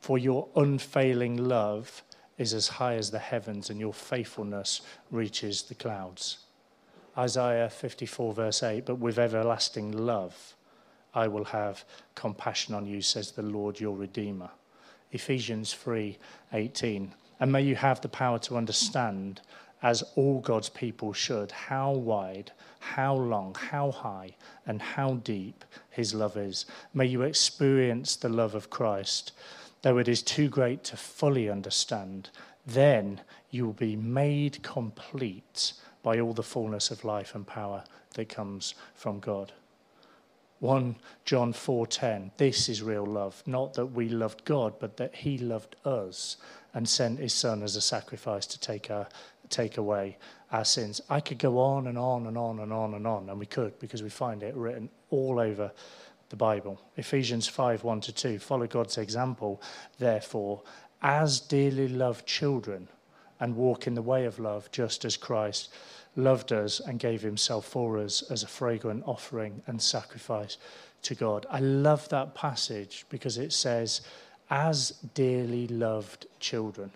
[0.00, 2.02] For your unfailing love
[2.38, 4.80] is as high as the heavens, and your faithfulness
[5.10, 6.38] reaches the clouds.
[7.18, 8.86] Isaiah 54, verse 8.
[8.86, 10.54] But with everlasting love,
[11.12, 14.50] I will have compassion on you, says the Lord your Redeemer.
[15.12, 16.18] Ephesians 3,
[16.54, 17.14] 18.
[17.40, 19.42] And may you have the power to understand
[19.82, 24.34] as all God's people should, how wide, how long, how high,
[24.66, 26.66] and how deep his love is.
[26.94, 29.32] May you experience the love of Christ,
[29.82, 32.30] though it is too great to fully understand.
[32.66, 37.84] Then you will be made complete by all the fullness of life and power
[38.14, 39.52] that comes from God.
[40.60, 45.36] 1 John 4:10 This is real love not that we loved God but that he
[45.36, 46.38] loved us
[46.72, 49.06] and sent his son as a sacrifice to take our
[49.50, 50.16] take away
[50.52, 51.00] our sins.
[51.10, 53.78] I could go on and on and on and on and on, and we could
[53.78, 55.72] because we find it written all over
[56.28, 56.80] the Bible.
[56.96, 58.38] Ephesians 5 1 to 2.
[58.38, 59.62] Follow God's example,
[59.98, 60.62] therefore,
[61.02, 62.88] as dearly loved children,
[63.40, 65.72] and walk in the way of love, just as Christ
[66.16, 70.56] loved us and gave himself for us as a fragrant offering and sacrifice
[71.02, 71.46] to God.
[71.50, 74.00] I love that passage because it says,
[74.48, 76.90] as dearly loved children.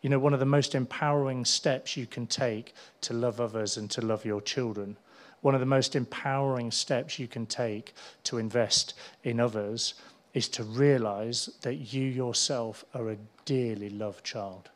[0.00, 3.90] You know, one of the most empowering steps you can take to love others and
[3.90, 4.96] to love your children,
[5.42, 9.94] one of the most empowering steps you can take to invest in others
[10.32, 14.70] is to realize that you yourself are a dearly loved child.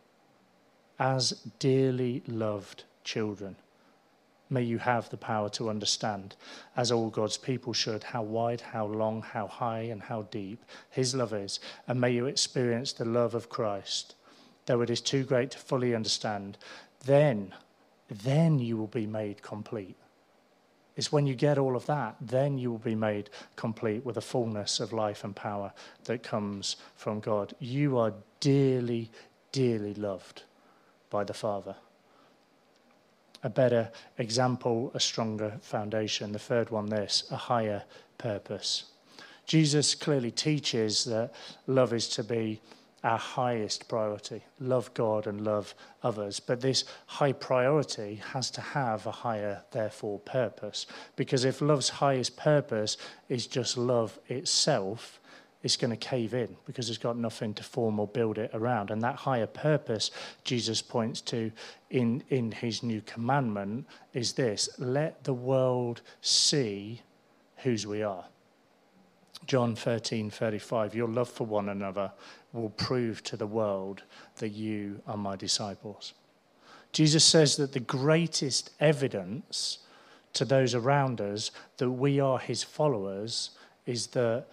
[0.99, 3.57] As dearly loved children,
[4.51, 6.37] may you have the power to understand,
[6.77, 11.15] as all God's people should, how wide, how long, how high, and how deep His
[11.15, 11.61] love is.
[11.89, 14.15] And may you experience the love of Christ
[14.67, 16.59] though it is too great to fully understand,
[17.05, 17.53] then,
[18.09, 19.97] then you will be made complete.
[20.97, 24.21] It's when you get all of that, then you will be made complete with the
[24.21, 25.73] fullness of life and power
[26.05, 27.55] that comes from God.
[27.59, 29.11] You are dearly,
[29.51, 30.45] dearly loved
[31.11, 31.75] by the Father.
[33.43, 36.33] A better example, a stronger foundation.
[36.33, 37.83] The third one, this a higher
[38.17, 38.85] purpose.
[39.47, 41.33] Jesus clearly teaches that
[41.67, 42.61] love is to be
[43.05, 46.41] our highest priority love God and love others.
[46.41, 50.87] But this high priority has to have a higher, therefore, purpose.
[51.15, 52.97] Because if love's highest purpose
[53.29, 55.21] is just love itself,
[55.63, 58.91] it's going to cave in because it's got nothing to form or build it around.
[58.91, 60.11] And that higher purpose
[60.45, 61.53] Jesus points to
[61.91, 67.03] in, in his new commandment is this let the world see
[67.59, 68.25] whose we are.
[69.47, 72.13] John 13, 35, your love for one another
[72.55, 74.03] will prove to the world
[74.37, 76.15] that you are my disciples.
[76.93, 79.79] Jesus says that the greatest evidence
[80.35, 83.51] to those around us that we are his followers
[83.87, 84.47] is that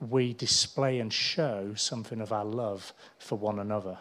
[0.00, 3.98] we display and show something of our love for one another.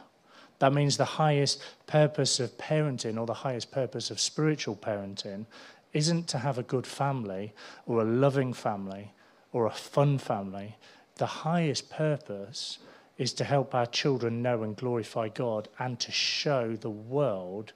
[0.59, 5.45] That means the highest purpose of parenting or the highest purpose of spiritual parenting
[5.93, 7.53] isn't to have a good family
[7.85, 9.13] or a loving family
[9.51, 10.77] or a fun family.
[11.15, 12.79] The highest purpose
[13.17, 17.73] is to help our children know and glorify God and to show the world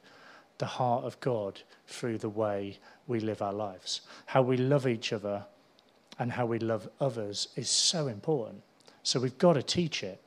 [0.59, 2.77] the heart of God through the way
[3.07, 4.01] we live our lives.
[4.27, 5.43] How we love each other
[6.19, 8.61] and how we love others is so important.
[9.01, 10.21] So we've got to teach it.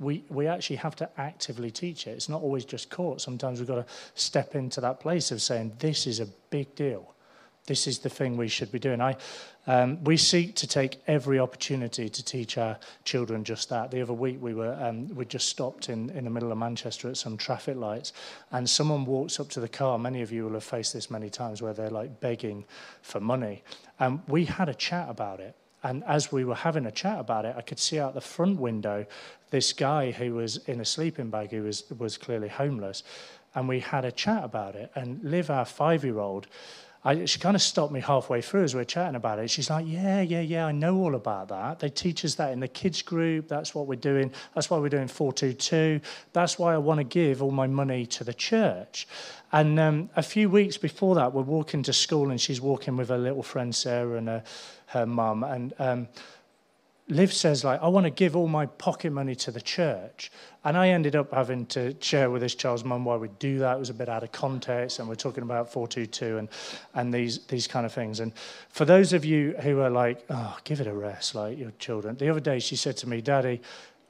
[0.00, 2.12] We, we actually have to actively teach it.
[2.12, 3.20] It's not always just caught.
[3.20, 7.14] Sometimes we've got to step into that place of saying, This is a big deal.
[7.66, 9.00] This is the thing we should be doing.
[9.00, 9.16] I,
[9.66, 13.90] um, we seek to take every opportunity to teach our children just that.
[13.90, 17.08] The other week we were um, we just stopped in, in the middle of Manchester
[17.08, 18.12] at some traffic lights,
[18.50, 19.98] and someone walks up to the car.
[19.98, 22.66] Many of you will have faced this many times, where they're like begging
[23.00, 23.62] for money.
[23.98, 25.56] And we had a chat about it.
[25.82, 28.60] And as we were having a chat about it, I could see out the front
[28.60, 29.06] window
[29.50, 33.04] this guy who was in a sleeping bag, who was was clearly homeless,
[33.54, 34.90] and we had a chat about it.
[34.94, 36.46] And Liv, our five-year-old
[37.06, 39.50] I, she kind of stopped me halfway through as we were chatting about it.
[39.50, 41.80] She's like, Yeah, yeah, yeah, I know all about that.
[41.80, 43.46] They teach us that in the kids' group.
[43.46, 44.32] That's what we're doing.
[44.54, 46.00] That's why we're doing 422.
[46.32, 49.06] That's why I want to give all my money to the church.
[49.52, 53.10] And um, a few weeks before that, we're walking to school, and she's walking with
[53.10, 54.42] her little friend Sarah and her,
[54.86, 55.44] her mum.
[55.44, 56.08] And um,
[57.08, 60.32] Liv says, like, I want to give all my pocket money to the church.
[60.64, 63.76] And I ended up having to share with this child's mum why we do that.
[63.76, 66.48] It was a bit out of context, and we're talking about 422 and,
[66.94, 68.20] and these, these kind of things.
[68.20, 68.32] And
[68.70, 72.16] for those of you who are like, oh, give it a rest, like your children,
[72.16, 73.60] the other day she said to me, Daddy,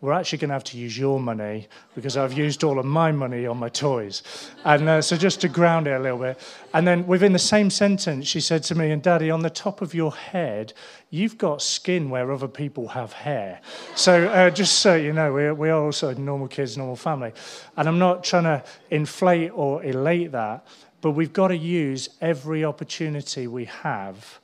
[0.05, 3.11] we're actually going to have to use your money because I've used all of my
[3.11, 4.23] money on my toys.
[4.63, 6.39] And uh, so just to ground it a little bit.
[6.75, 9.81] And then within the same sentence, she said to me, and Daddy, on the top
[9.81, 10.75] of your head,
[11.09, 13.63] you've got skin where other people have hair.
[13.95, 17.33] So uh, just so you know, we, we are also normal kids, normal family.
[17.79, 20.67] And I'm not trying to inflate or elate that,
[21.01, 24.39] but we've got to use every opportunity we have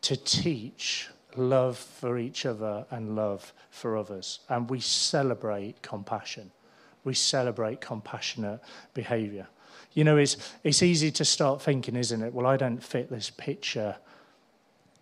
[0.00, 4.40] to teach love for each other and love for others.
[4.48, 6.50] And we celebrate compassion.
[7.04, 8.60] We celebrate compassionate
[8.94, 9.48] behavior.
[9.92, 12.34] You know, it's, it's easy to start thinking, isn't it?
[12.34, 13.96] Well, I don't fit this picture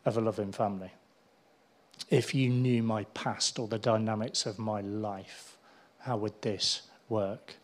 [0.05, 0.91] of a loving family.
[2.11, 5.57] If you knew my past or the dynamics of my life,
[6.01, 7.55] how would this work?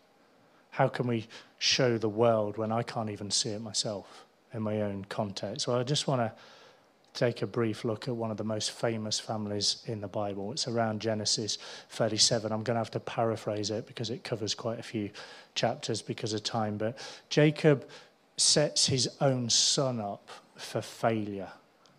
[0.71, 1.27] How can we
[1.57, 5.67] show the world when I can't even see it myself in my own context?
[5.67, 6.31] Well, I just want to
[7.19, 10.53] take a brief look at one of the most famous families in the Bible.
[10.53, 11.57] It's around Genesis
[11.89, 12.49] 37.
[12.49, 15.09] I'm going to have to paraphrase it because it covers quite a few
[15.53, 16.77] chapters because of time.
[16.77, 17.89] But Jacob
[18.37, 21.49] sets his own son up for failure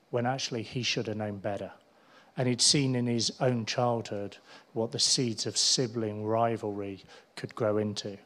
[0.09, 1.71] when actually he should have known better.
[2.39, 4.39] And he'd seen in his own childhood
[4.73, 7.05] what the seeds of sibling rivalry
[7.37, 8.17] could grow into.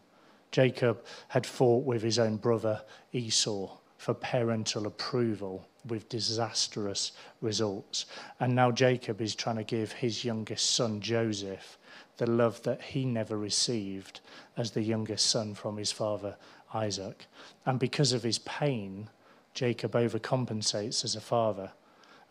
[0.52, 8.06] Jacob had fought with his own brother Esau for parental approval with disastrous results.
[8.40, 11.78] And now Jacob is trying to give his youngest son, Joseph,
[12.16, 14.20] the love that he never received
[14.56, 16.36] as the youngest son from his father,
[16.72, 17.26] Isaac.
[17.66, 19.08] And because of his pain,
[19.52, 21.70] Jacob overcompensates as a father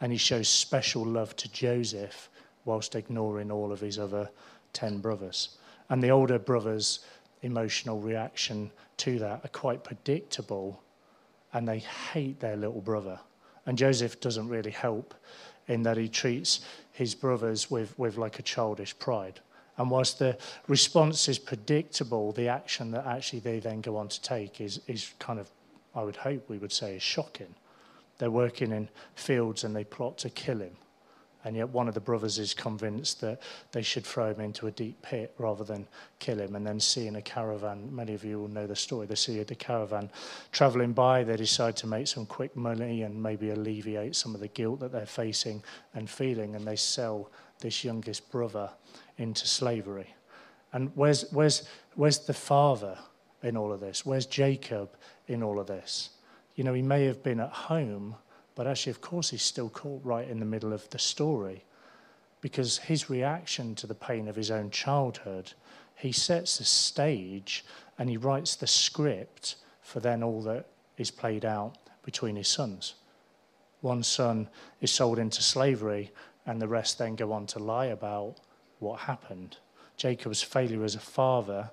[0.02, 2.30] and he shows special love to Joseph
[2.66, 4.30] whilst ignoring all of his other
[4.74, 5.58] 10 brothers.
[5.90, 7.00] And the older brother's
[7.42, 10.82] emotional reaction to that are quite predictable
[11.54, 13.20] and they hate their little brother.
[13.66, 15.14] And Joseph doesn't really help
[15.68, 19.40] in that he treats his brothers with, with like a childish pride.
[19.78, 24.22] And whilst the response is predictable, the action that actually they then go on to
[24.22, 25.50] take is, is kind of,
[25.96, 27.56] I would hope we would say, is shocking.
[28.20, 30.76] They're working in fields and they plot to kill him.
[31.46, 34.72] And yet, one of the brothers is convinced that they should throw him into a
[34.72, 35.88] deep pit rather than
[36.20, 36.56] kill him.
[36.56, 39.56] And then, seeing a caravan, many of you will know the story, they see the
[39.56, 40.10] caravan
[40.52, 44.48] traveling by, they decide to make some quick money and maybe alleviate some of the
[44.48, 45.62] guilt that they're facing
[45.96, 46.56] and feeling.
[46.56, 47.30] And they sell
[47.60, 48.70] this youngest brother
[49.18, 50.14] into slavery.
[50.72, 52.98] And where's, where's, where's the father
[53.44, 54.06] in all of this?
[54.06, 54.90] Where's Jacob
[55.28, 56.10] in all of this?
[56.56, 58.16] You know, he may have been at home
[58.56, 61.64] but actually, of course, he's still caught right in the middle of the story
[62.42, 65.54] because his reaction to the pain of his own childhood,
[65.96, 67.64] he sets the stage
[67.98, 70.66] and he writes the script for then all that
[70.98, 72.96] is played out between his sons.
[73.82, 74.50] One son
[74.82, 76.12] is sold into slavery,
[76.46, 78.36] and the rest then go on to lie about
[78.80, 79.58] what happened.
[79.98, 81.72] Jacob's failure as a father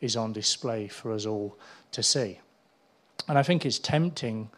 [0.00, 1.58] is on display for us all
[1.92, 2.40] to see.
[3.28, 4.50] And I think it's tempting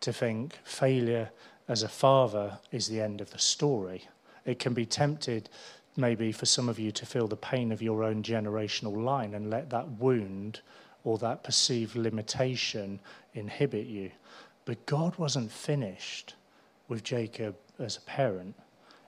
[0.00, 1.30] to think failure
[1.68, 4.04] as a father is the end of the story.
[4.44, 5.48] It can be tempted,
[5.96, 9.50] maybe, for some of you to feel the pain of your own generational line and
[9.50, 10.60] let that wound
[11.04, 13.00] or that perceived limitation
[13.34, 14.10] inhibit you.
[14.64, 16.34] But God wasn't finished
[16.88, 18.54] with Jacob as a parent.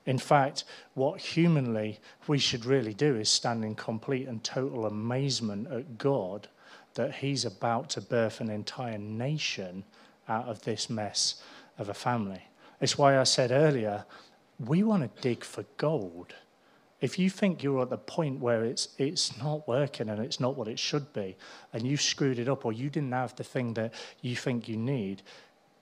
[0.06, 5.70] In fact, what humanly we should really do is stand in complete and total amazement
[5.70, 6.48] at God
[6.94, 9.84] that He's about to birth an entire nation
[10.30, 11.42] out of this mess
[11.78, 12.42] of a family.
[12.80, 14.04] It's why I said earlier,
[14.58, 16.34] we want to dig for gold.
[17.00, 20.56] If you think you're at the point where it's, it's not working and it's not
[20.56, 21.36] what it should be,
[21.72, 24.76] and you've screwed it up or you didn't have the thing that you think you
[24.76, 25.22] need,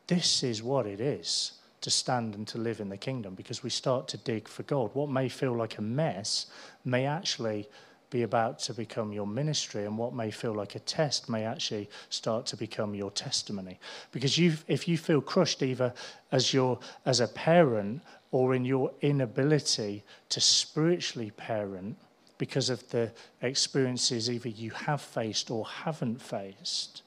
[0.07, 3.71] this is what it is to stand and to live in the kingdom because we
[3.71, 4.91] start to dig for gold.
[4.95, 6.47] What may feel like a mess
[6.85, 7.69] may actually
[8.11, 11.89] be about to become your ministry, and what may feel like a test may actually
[12.09, 13.79] start to become your testimony.
[14.13, 15.93] Because you, if you feel crushed either
[16.33, 21.97] as, your, as a parent or in your inability to spiritually parent
[22.39, 23.11] because of the
[23.43, 27.03] experiences either you have faced or haven't faced,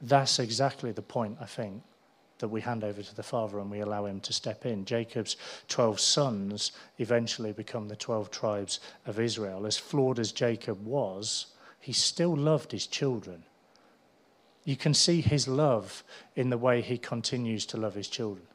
[0.00, 1.82] that's exactly the point, I think,
[2.42, 4.84] that we hand over to the Father and we allow him to step in.
[4.84, 5.36] Jacob's
[5.68, 9.64] 12 sons eventually become the 12 tribes of Israel.
[9.64, 11.46] As flawed as Jacob was,
[11.78, 13.44] he still loved his children.
[14.64, 16.02] You can see his love
[16.34, 18.46] in the way he continues to love his children.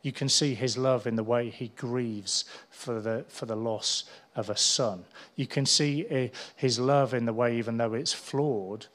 [0.00, 4.04] You can see his love in the way he grieves for the, for the loss
[4.34, 5.04] of a son.
[5.36, 8.86] You can see eh, his love in the way, even though it's flawed,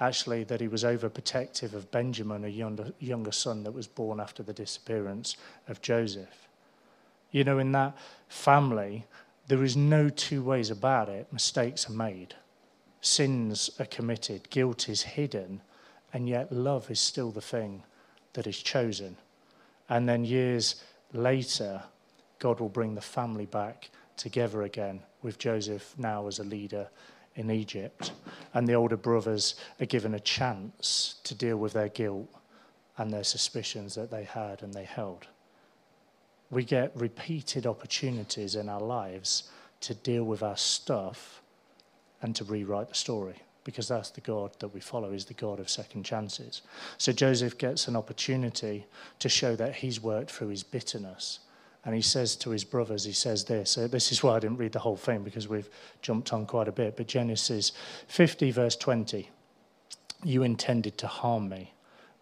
[0.00, 4.42] actually that he was overprotective of Benjamin, a younger, younger son that was born after
[4.42, 5.36] the disappearance
[5.68, 6.48] of Joseph.
[7.30, 7.96] You know, in that
[8.28, 9.06] family,
[9.46, 11.32] there is no two ways about it.
[11.32, 12.34] Mistakes are made,
[13.00, 15.60] sins are committed, guilt is hidden,
[16.12, 17.82] and yet love is still the thing
[18.32, 19.16] that is chosen.
[19.88, 20.82] And then years
[21.12, 21.82] later,
[22.38, 26.88] God will bring the family back together again with Joseph now as a leader
[27.40, 28.12] in Egypt,
[28.54, 32.28] and the older brothers are given a chance to deal with their guilt
[32.98, 35.26] and their suspicions that they had and they held.
[36.50, 41.40] We get repeated opportunities in our lives to deal with our stuff
[42.20, 45.60] and to rewrite the story because that's the God that we follow is the God
[45.60, 46.62] of second chances.
[46.98, 48.86] So Joseph gets an opportunity
[49.18, 51.40] to show that he's worked through his bitterness
[51.84, 53.74] and he says to his brothers, he says this.
[53.74, 55.70] This is why I didn't read the whole thing because we've
[56.02, 56.96] jumped on quite a bit.
[56.96, 57.72] But Genesis
[58.08, 59.30] 50, verse 20
[60.22, 61.72] You intended to harm me,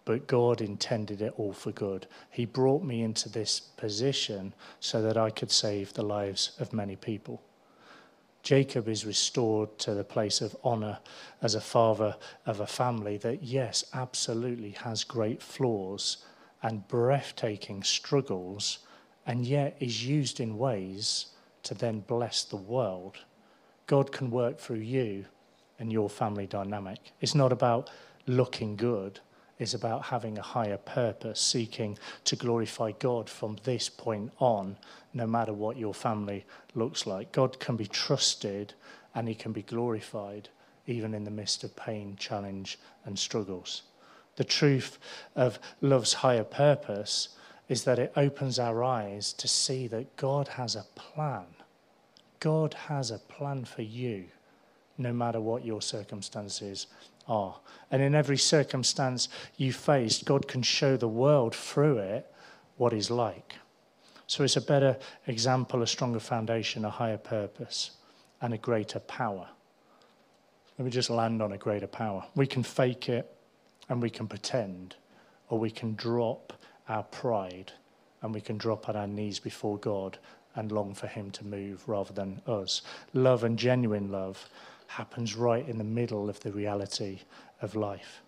[0.05, 2.07] but God intended it all for good.
[2.29, 6.95] He brought me into this position so that I could save the lives of many
[6.95, 7.41] people.
[8.41, 10.99] Jacob is restored to the place of honor
[11.41, 16.23] as a father of a family that, yes, absolutely has great flaws
[16.63, 18.79] and breathtaking struggles
[19.29, 21.27] and yet is used in ways
[21.61, 23.15] to then bless the world.
[23.85, 25.23] God can work through you
[25.77, 27.11] and your family dynamic.
[27.21, 27.91] It's not about
[28.25, 29.19] looking good,
[29.59, 34.77] it's about having a higher purpose, seeking to glorify God from this point on,
[35.13, 37.31] no matter what your family looks like.
[37.31, 38.73] God can be trusted
[39.13, 40.49] and he can be glorified
[40.87, 43.83] even in the midst of pain, challenge, and struggles.
[44.37, 44.97] The truth
[45.35, 47.29] of love's higher purpose
[47.69, 51.45] is that it opens our eyes to see that God has a plan.
[52.39, 54.25] God has a plan for you,
[54.97, 56.87] no matter what your circumstances
[57.27, 57.55] are.
[57.91, 62.33] And in every circumstance you face, God can show the world through it
[62.77, 63.53] what He's like.
[64.25, 64.97] So it's a better
[65.27, 67.91] example, a stronger foundation, a higher purpose,
[68.41, 69.47] and a greater power.
[70.77, 72.25] Let me just land on a greater power.
[72.35, 73.31] We can fake it
[73.89, 74.95] and we can pretend,
[75.49, 76.53] or we can drop
[76.89, 77.71] our pride
[78.21, 80.17] and we can drop on our knees before God
[80.55, 82.81] and long for Him to move rather than us.
[83.13, 84.49] Love and genuine love
[84.87, 87.19] happens right in the middle of the reality
[87.61, 88.21] of life.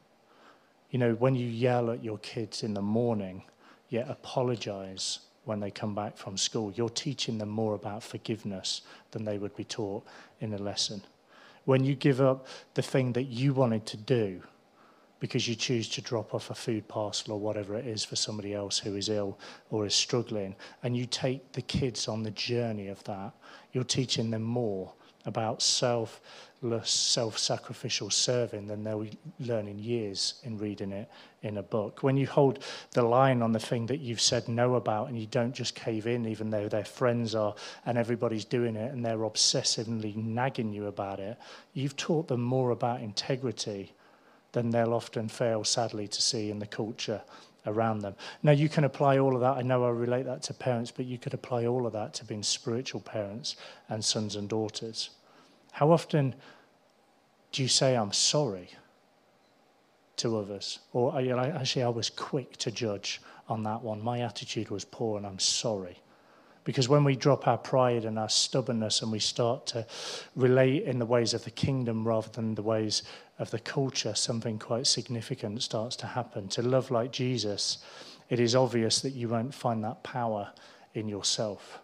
[0.91, 3.43] You know, when you yell at your kids in the morning,
[3.89, 9.25] yet apologize when they come back from school, you're teaching them more about forgiveness than
[9.25, 10.05] they would be taught
[10.39, 11.01] in a lesson.
[11.65, 14.43] When you give up the thing that you wanted to do
[15.21, 18.55] because you choose to drop off a food parcel or whatever it is for somebody
[18.55, 19.37] else who is ill
[19.69, 23.31] or is struggling, and you take the kids on the journey of that,
[23.71, 24.91] you're teaching them more
[25.25, 29.05] about selfless, self sacrificial serving than they'll
[29.39, 31.07] learn in years in reading it
[31.43, 32.01] in a book.
[32.01, 32.63] When you hold
[32.93, 36.07] the line on the thing that you've said no about and you don't just cave
[36.07, 37.53] in, even though their friends are
[37.85, 41.37] and everybody's doing it and they're obsessively nagging you about it,
[41.73, 43.93] you've taught them more about integrity
[44.51, 47.21] than they'll often fail, sadly, to see in the culture
[47.65, 48.15] around them.
[48.43, 49.57] Now, you can apply all of that.
[49.57, 52.25] I know I relate that to parents, but you could apply all of that to
[52.25, 53.55] being spiritual parents
[53.89, 55.11] and sons and daughters.
[55.71, 56.35] How often
[57.51, 58.69] do you say, I'm sorry
[60.17, 60.79] to others?
[60.93, 64.03] Or are you actually, I was quick to judge on that one.
[64.03, 65.97] My attitude was poor and I'm sorry.
[66.63, 69.85] Because when we drop our pride and our stubbornness and we start to
[70.35, 73.01] relate in the ways of the kingdom rather than the ways
[73.41, 76.47] of the culture, something quite significant starts to happen.
[76.49, 77.79] To love like Jesus,
[78.29, 80.51] it is obvious that you won't find that power
[80.93, 81.79] in yourself.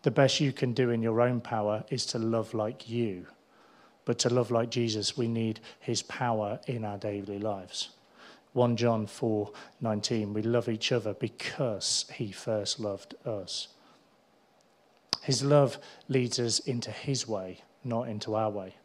[0.00, 3.26] The best you can do in your own power is to love like you.
[4.06, 7.90] But to love like Jesus, we need his power in our daily lives.
[8.54, 9.52] 1 John 4
[9.82, 10.32] 19.
[10.32, 13.68] We love each other because he first loved us.
[15.20, 15.78] His love
[16.08, 18.76] leads us into his way, not into our way.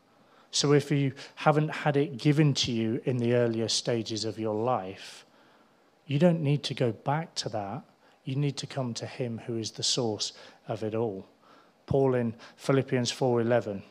[0.51, 4.55] So if you haven't had it given to you in the earlier stages of your
[4.55, 5.25] life,
[6.07, 7.83] you don't need to go back to that.
[8.23, 10.33] You need to come to him who is the source
[10.67, 11.27] of it all.
[11.85, 13.83] Paul in Philippians 4:11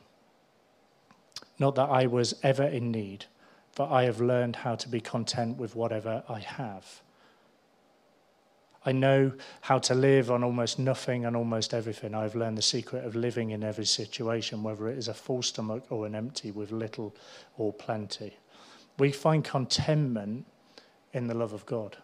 [1.58, 3.26] Not that I was ever in need,
[3.76, 7.02] but I have learned how to be content with whatever I have.
[8.88, 12.14] I know how to live on almost nothing and almost everything.
[12.14, 15.84] I've learned the secret of living in every situation, whether it is a full stomach
[15.90, 17.14] or an empty, with little
[17.58, 18.38] or plenty.
[18.98, 20.46] We find contentment
[21.12, 21.98] in the love of God,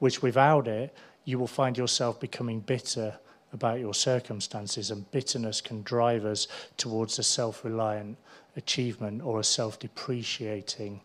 [0.00, 3.18] which without it, you will find yourself becoming bitter
[3.54, 8.18] about your circumstances, and bitterness can drive us towards a self reliant
[8.54, 11.00] achievement or a self depreciating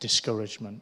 [0.00, 0.80] discouragement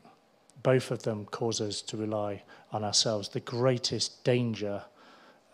[0.62, 2.42] both of them cause us to rely
[2.72, 3.28] on ourselves.
[3.28, 4.82] The greatest danger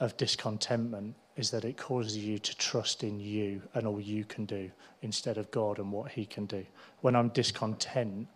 [0.00, 4.46] of discontentment is that it causes you to trust in you and all you can
[4.46, 4.70] do
[5.02, 6.64] instead of God and what He can do.
[7.00, 8.28] When I'm discontent,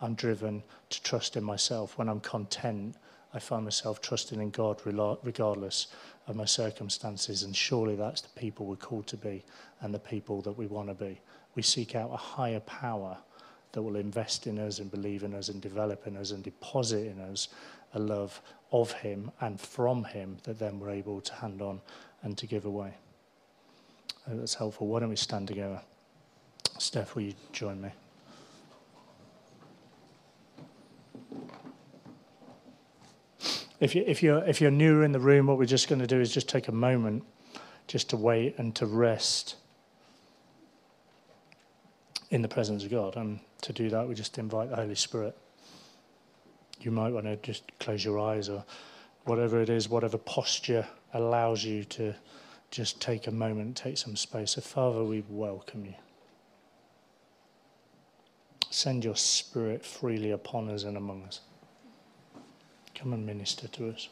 [0.00, 1.96] I'm driven to trust in myself.
[1.96, 2.96] When I'm content,
[3.32, 5.86] I find myself trusting in God regardless
[6.26, 7.44] of my circumstances.
[7.44, 9.44] And surely that's the people we're called to be
[9.80, 11.20] and the people that we want to be.
[11.54, 13.18] We seek out a higher power
[13.72, 17.06] that will invest in us and believe in us and develop in us and deposit
[17.06, 17.48] in us
[17.94, 21.80] a love of Him and from Him that then we're able to hand on
[22.22, 22.94] and to give away.
[24.26, 24.86] Uh, that's helpful.
[24.86, 25.80] Why don't we stand together?
[26.78, 27.90] Steph, will you join me?
[33.80, 36.06] If, you, if, you're, if you're newer in the room, what we're just going to
[36.06, 37.24] do is just take a moment
[37.88, 39.56] just to wait and to rest
[42.32, 43.14] in the presence of God.
[43.16, 45.36] And to do that, we just invite the Holy Spirit.
[46.80, 48.64] You might want to just close your eyes or
[49.26, 52.14] whatever it is, whatever posture allows you to
[52.70, 54.52] just take a moment, take some space.
[54.52, 55.94] So, Father, we welcome you.
[58.70, 61.40] Send your Spirit freely upon us and among us.
[62.94, 64.08] Come and minister to us.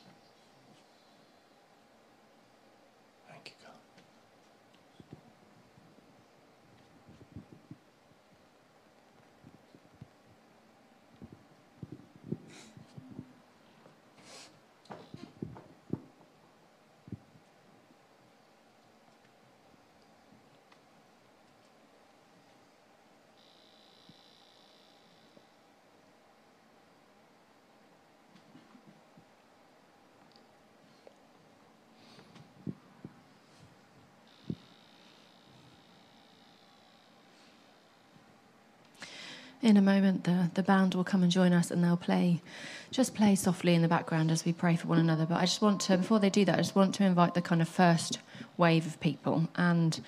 [39.71, 42.43] In a moment, the, the band will come and join us and they'll play,
[42.91, 45.27] just play softly in the background as we pray for one another.
[45.27, 47.41] But I just want to, before they do that, I just want to invite the
[47.41, 48.18] kind of first
[48.57, 49.49] wave of people.
[49.55, 50.01] And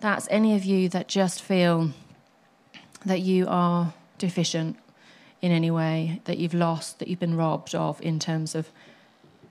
[0.00, 1.92] that's any of you that just feel
[3.04, 4.76] that you are deficient
[5.40, 8.70] in any way, that you've lost, that you've been robbed of in terms of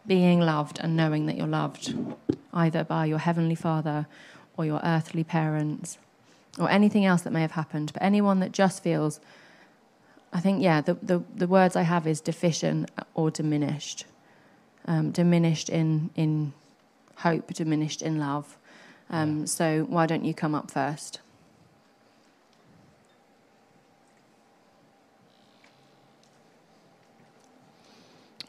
[0.06, 1.95] being loved and knowing that you're loved,
[2.53, 4.06] either by your Heavenly Father
[4.58, 5.97] or your earthly parents
[6.60, 9.22] or anything else that may have happened, but anyone that just feels,
[10.36, 14.03] I think, yeah, the, the, the words I have is deficient or diminished.
[14.86, 16.51] Um, diminished in, in
[17.15, 18.57] hope, diminished in love.
[19.09, 19.45] Um, yeah.
[19.45, 21.21] So why don't you come up first?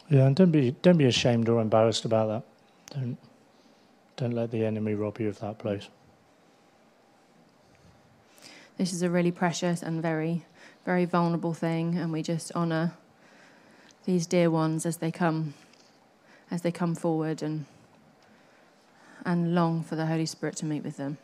[0.09, 2.97] Yeah, and don't be don't be ashamed or embarrassed about that.
[2.99, 3.17] Don't
[4.17, 5.89] don't let the enemy rob you of that place
[8.79, 10.45] this is a really precious and very,
[10.87, 12.93] very vulnerable thing, and we just honour
[14.05, 15.53] these dear ones as they come,
[16.49, 17.67] as they come forward and
[19.25, 21.19] and long for the Holy Spirit to meet with them.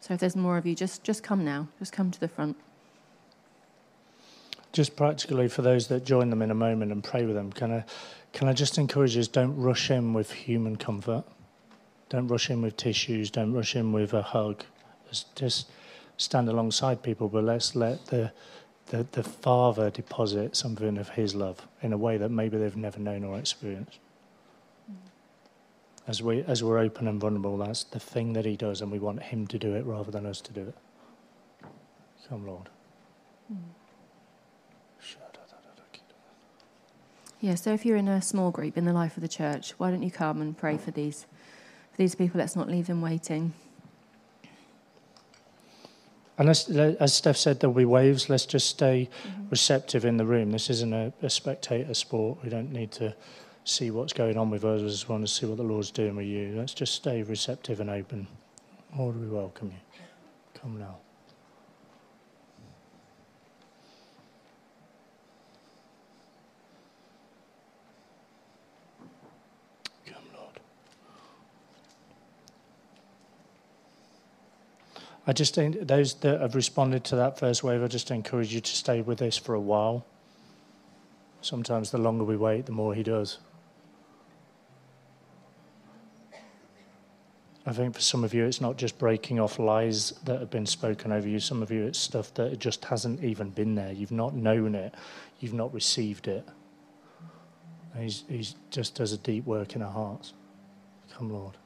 [0.00, 1.68] So if there's more of you, just just come now.
[1.78, 2.56] Just come to the front.
[4.72, 7.70] Just practically for those that join them in a moment and pray with them, can
[7.70, 7.84] I
[8.32, 11.24] can I just encourage you don't rush in with human comfort.
[12.08, 14.64] Don't rush in with tissues, don't rush in with a hug
[15.34, 15.68] just
[16.18, 18.30] stand alongside people, but let's let the,
[18.86, 22.98] the, the Father deposit something of His love in a way that maybe they've never
[22.98, 23.98] known or experienced.
[26.06, 28.98] As, we, as we're open and vulnerable, that's the thing that He does, and we
[28.98, 30.74] want Him to do it rather than us to do it.
[32.28, 32.68] Come, Lord.
[37.40, 39.90] Yeah, so if you're in a small group in the life of the church, why
[39.90, 41.22] don't you come and pray for these,
[41.92, 42.38] for these people?
[42.38, 43.54] Let's not leave them waiting.
[46.38, 48.30] And as, as Steph said, there'll be waves.
[48.30, 49.48] Let's just stay mm-hmm.
[49.50, 50.52] receptive in the room.
[50.52, 52.38] This isn't a, a, spectator sport.
[52.44, 53.14] We don't need to
[53.64, 54.80] see what's going on with us.
[54.80, 56.54] We just want to see what the Lord's doing with you.
[56.56, 58.28] Let's just stay receptive and open.
[58.96, 60.00] Lord, we welcome you.
[60.60, 60.98] Come now.
[75.28, 78.62] I just think those that have responded to that first wave, I just encourage you
[78.62, 80.06] to stay with this for a while.
[81.42, 83.36] Sometimes the longer we wait, the more he does.
[87.66, 90.64] I think for some of you, it's not just breaking off lies that have been
[90.64, 91.38] spoken over you.
[91.38, 93.92] Some of you, it's stuff that just hasn't even been there.
[93.92, 94.94] You've not known it,
[95.40, 96.48] you've not received it.
[97.98, 100.32] he's, he's just does a deep work in our hearts.
[101.12, 101.58] Come, Lord.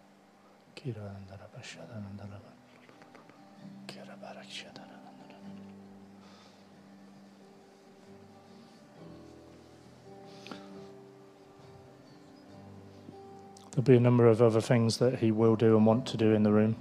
[13.73, 16.35] There'll be a number of other things that he will do and want to do
[16.35, 16.77] in the room.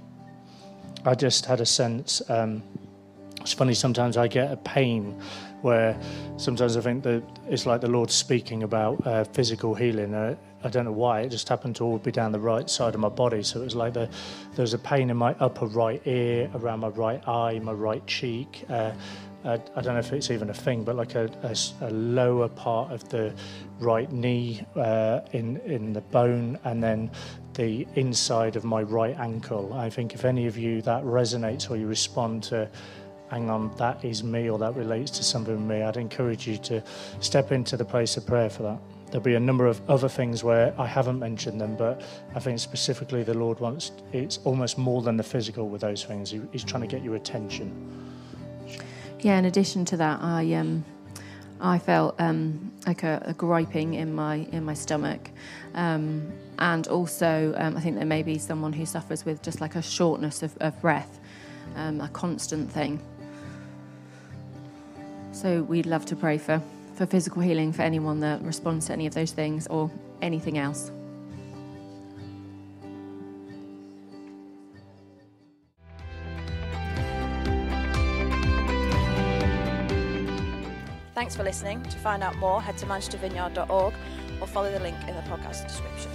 [1.06, 2.20] I just had a sense.
[2.28, 2.62] Um,
[3.40, 5.18] it's funny, sometimes I get a pain
[5.62, 5.98] where
[6.36, 10.14] sometimes I think that it's like the Lord speaking about uh, physical healing.
[10.14, 12.94] Uh, I don't know why, it just happened to all be down the right side
[12.94, 13.42] of my body.
[13.42, 14.08] So it was like the,
[14.54, 18.06] there was a pain in my upper right ear, around my right eye, my right
[18.06, 18.64] cheek.
[18.68, 18.92] Uh,
[19.44, 22.92] I, don't know if it's even a thing, but like a, a, a lower part
[22.92, 23.34] of the
[23.80, 27.10] right knee uh, in in the bone, and then
[27.54, 29.74] the inside of my right ankle.
[29.74, 32.68] I think if any of you that resonates or you respond to,
[33.30, 36.56] hang on, that is me or that relates to something with me, I'd encourage you
[36.58, 36.82] to
[37.20, 38.78] step into the place of prayer for that.
[39.06, 42.00] There'll be a number of other things where I haven't mentioned them, but
[42.34, 46.30] I think specifically the Lord wants it's almost more than the physical with those things.
[46.30, 48.11] He, he's trying to get your attention.
[49.22, 50.84] Yeah, in addition to that, I um,
[51.60, 55.30] I felt um, like a, a, griping in my in my stomach,
[55.74, 59.76] um, and also um, I think there may be someone who suffers with just like
[59.76, 61.20] a shortness of, of breath,
[61.76, 63.00] um, a constant thing.
[65.30, 66.60] So we'd love to pray for
[66.96, 69.88] for physical healing for anyone that responds to any of those things or
[70.20, 70.90] anything else.
[81.14, 81.82] Thanks for listening.
[81.82, 83.94] To find out more, head to manchestervineyard.org
[84.40, 86.10] or follow the link in the podcast description.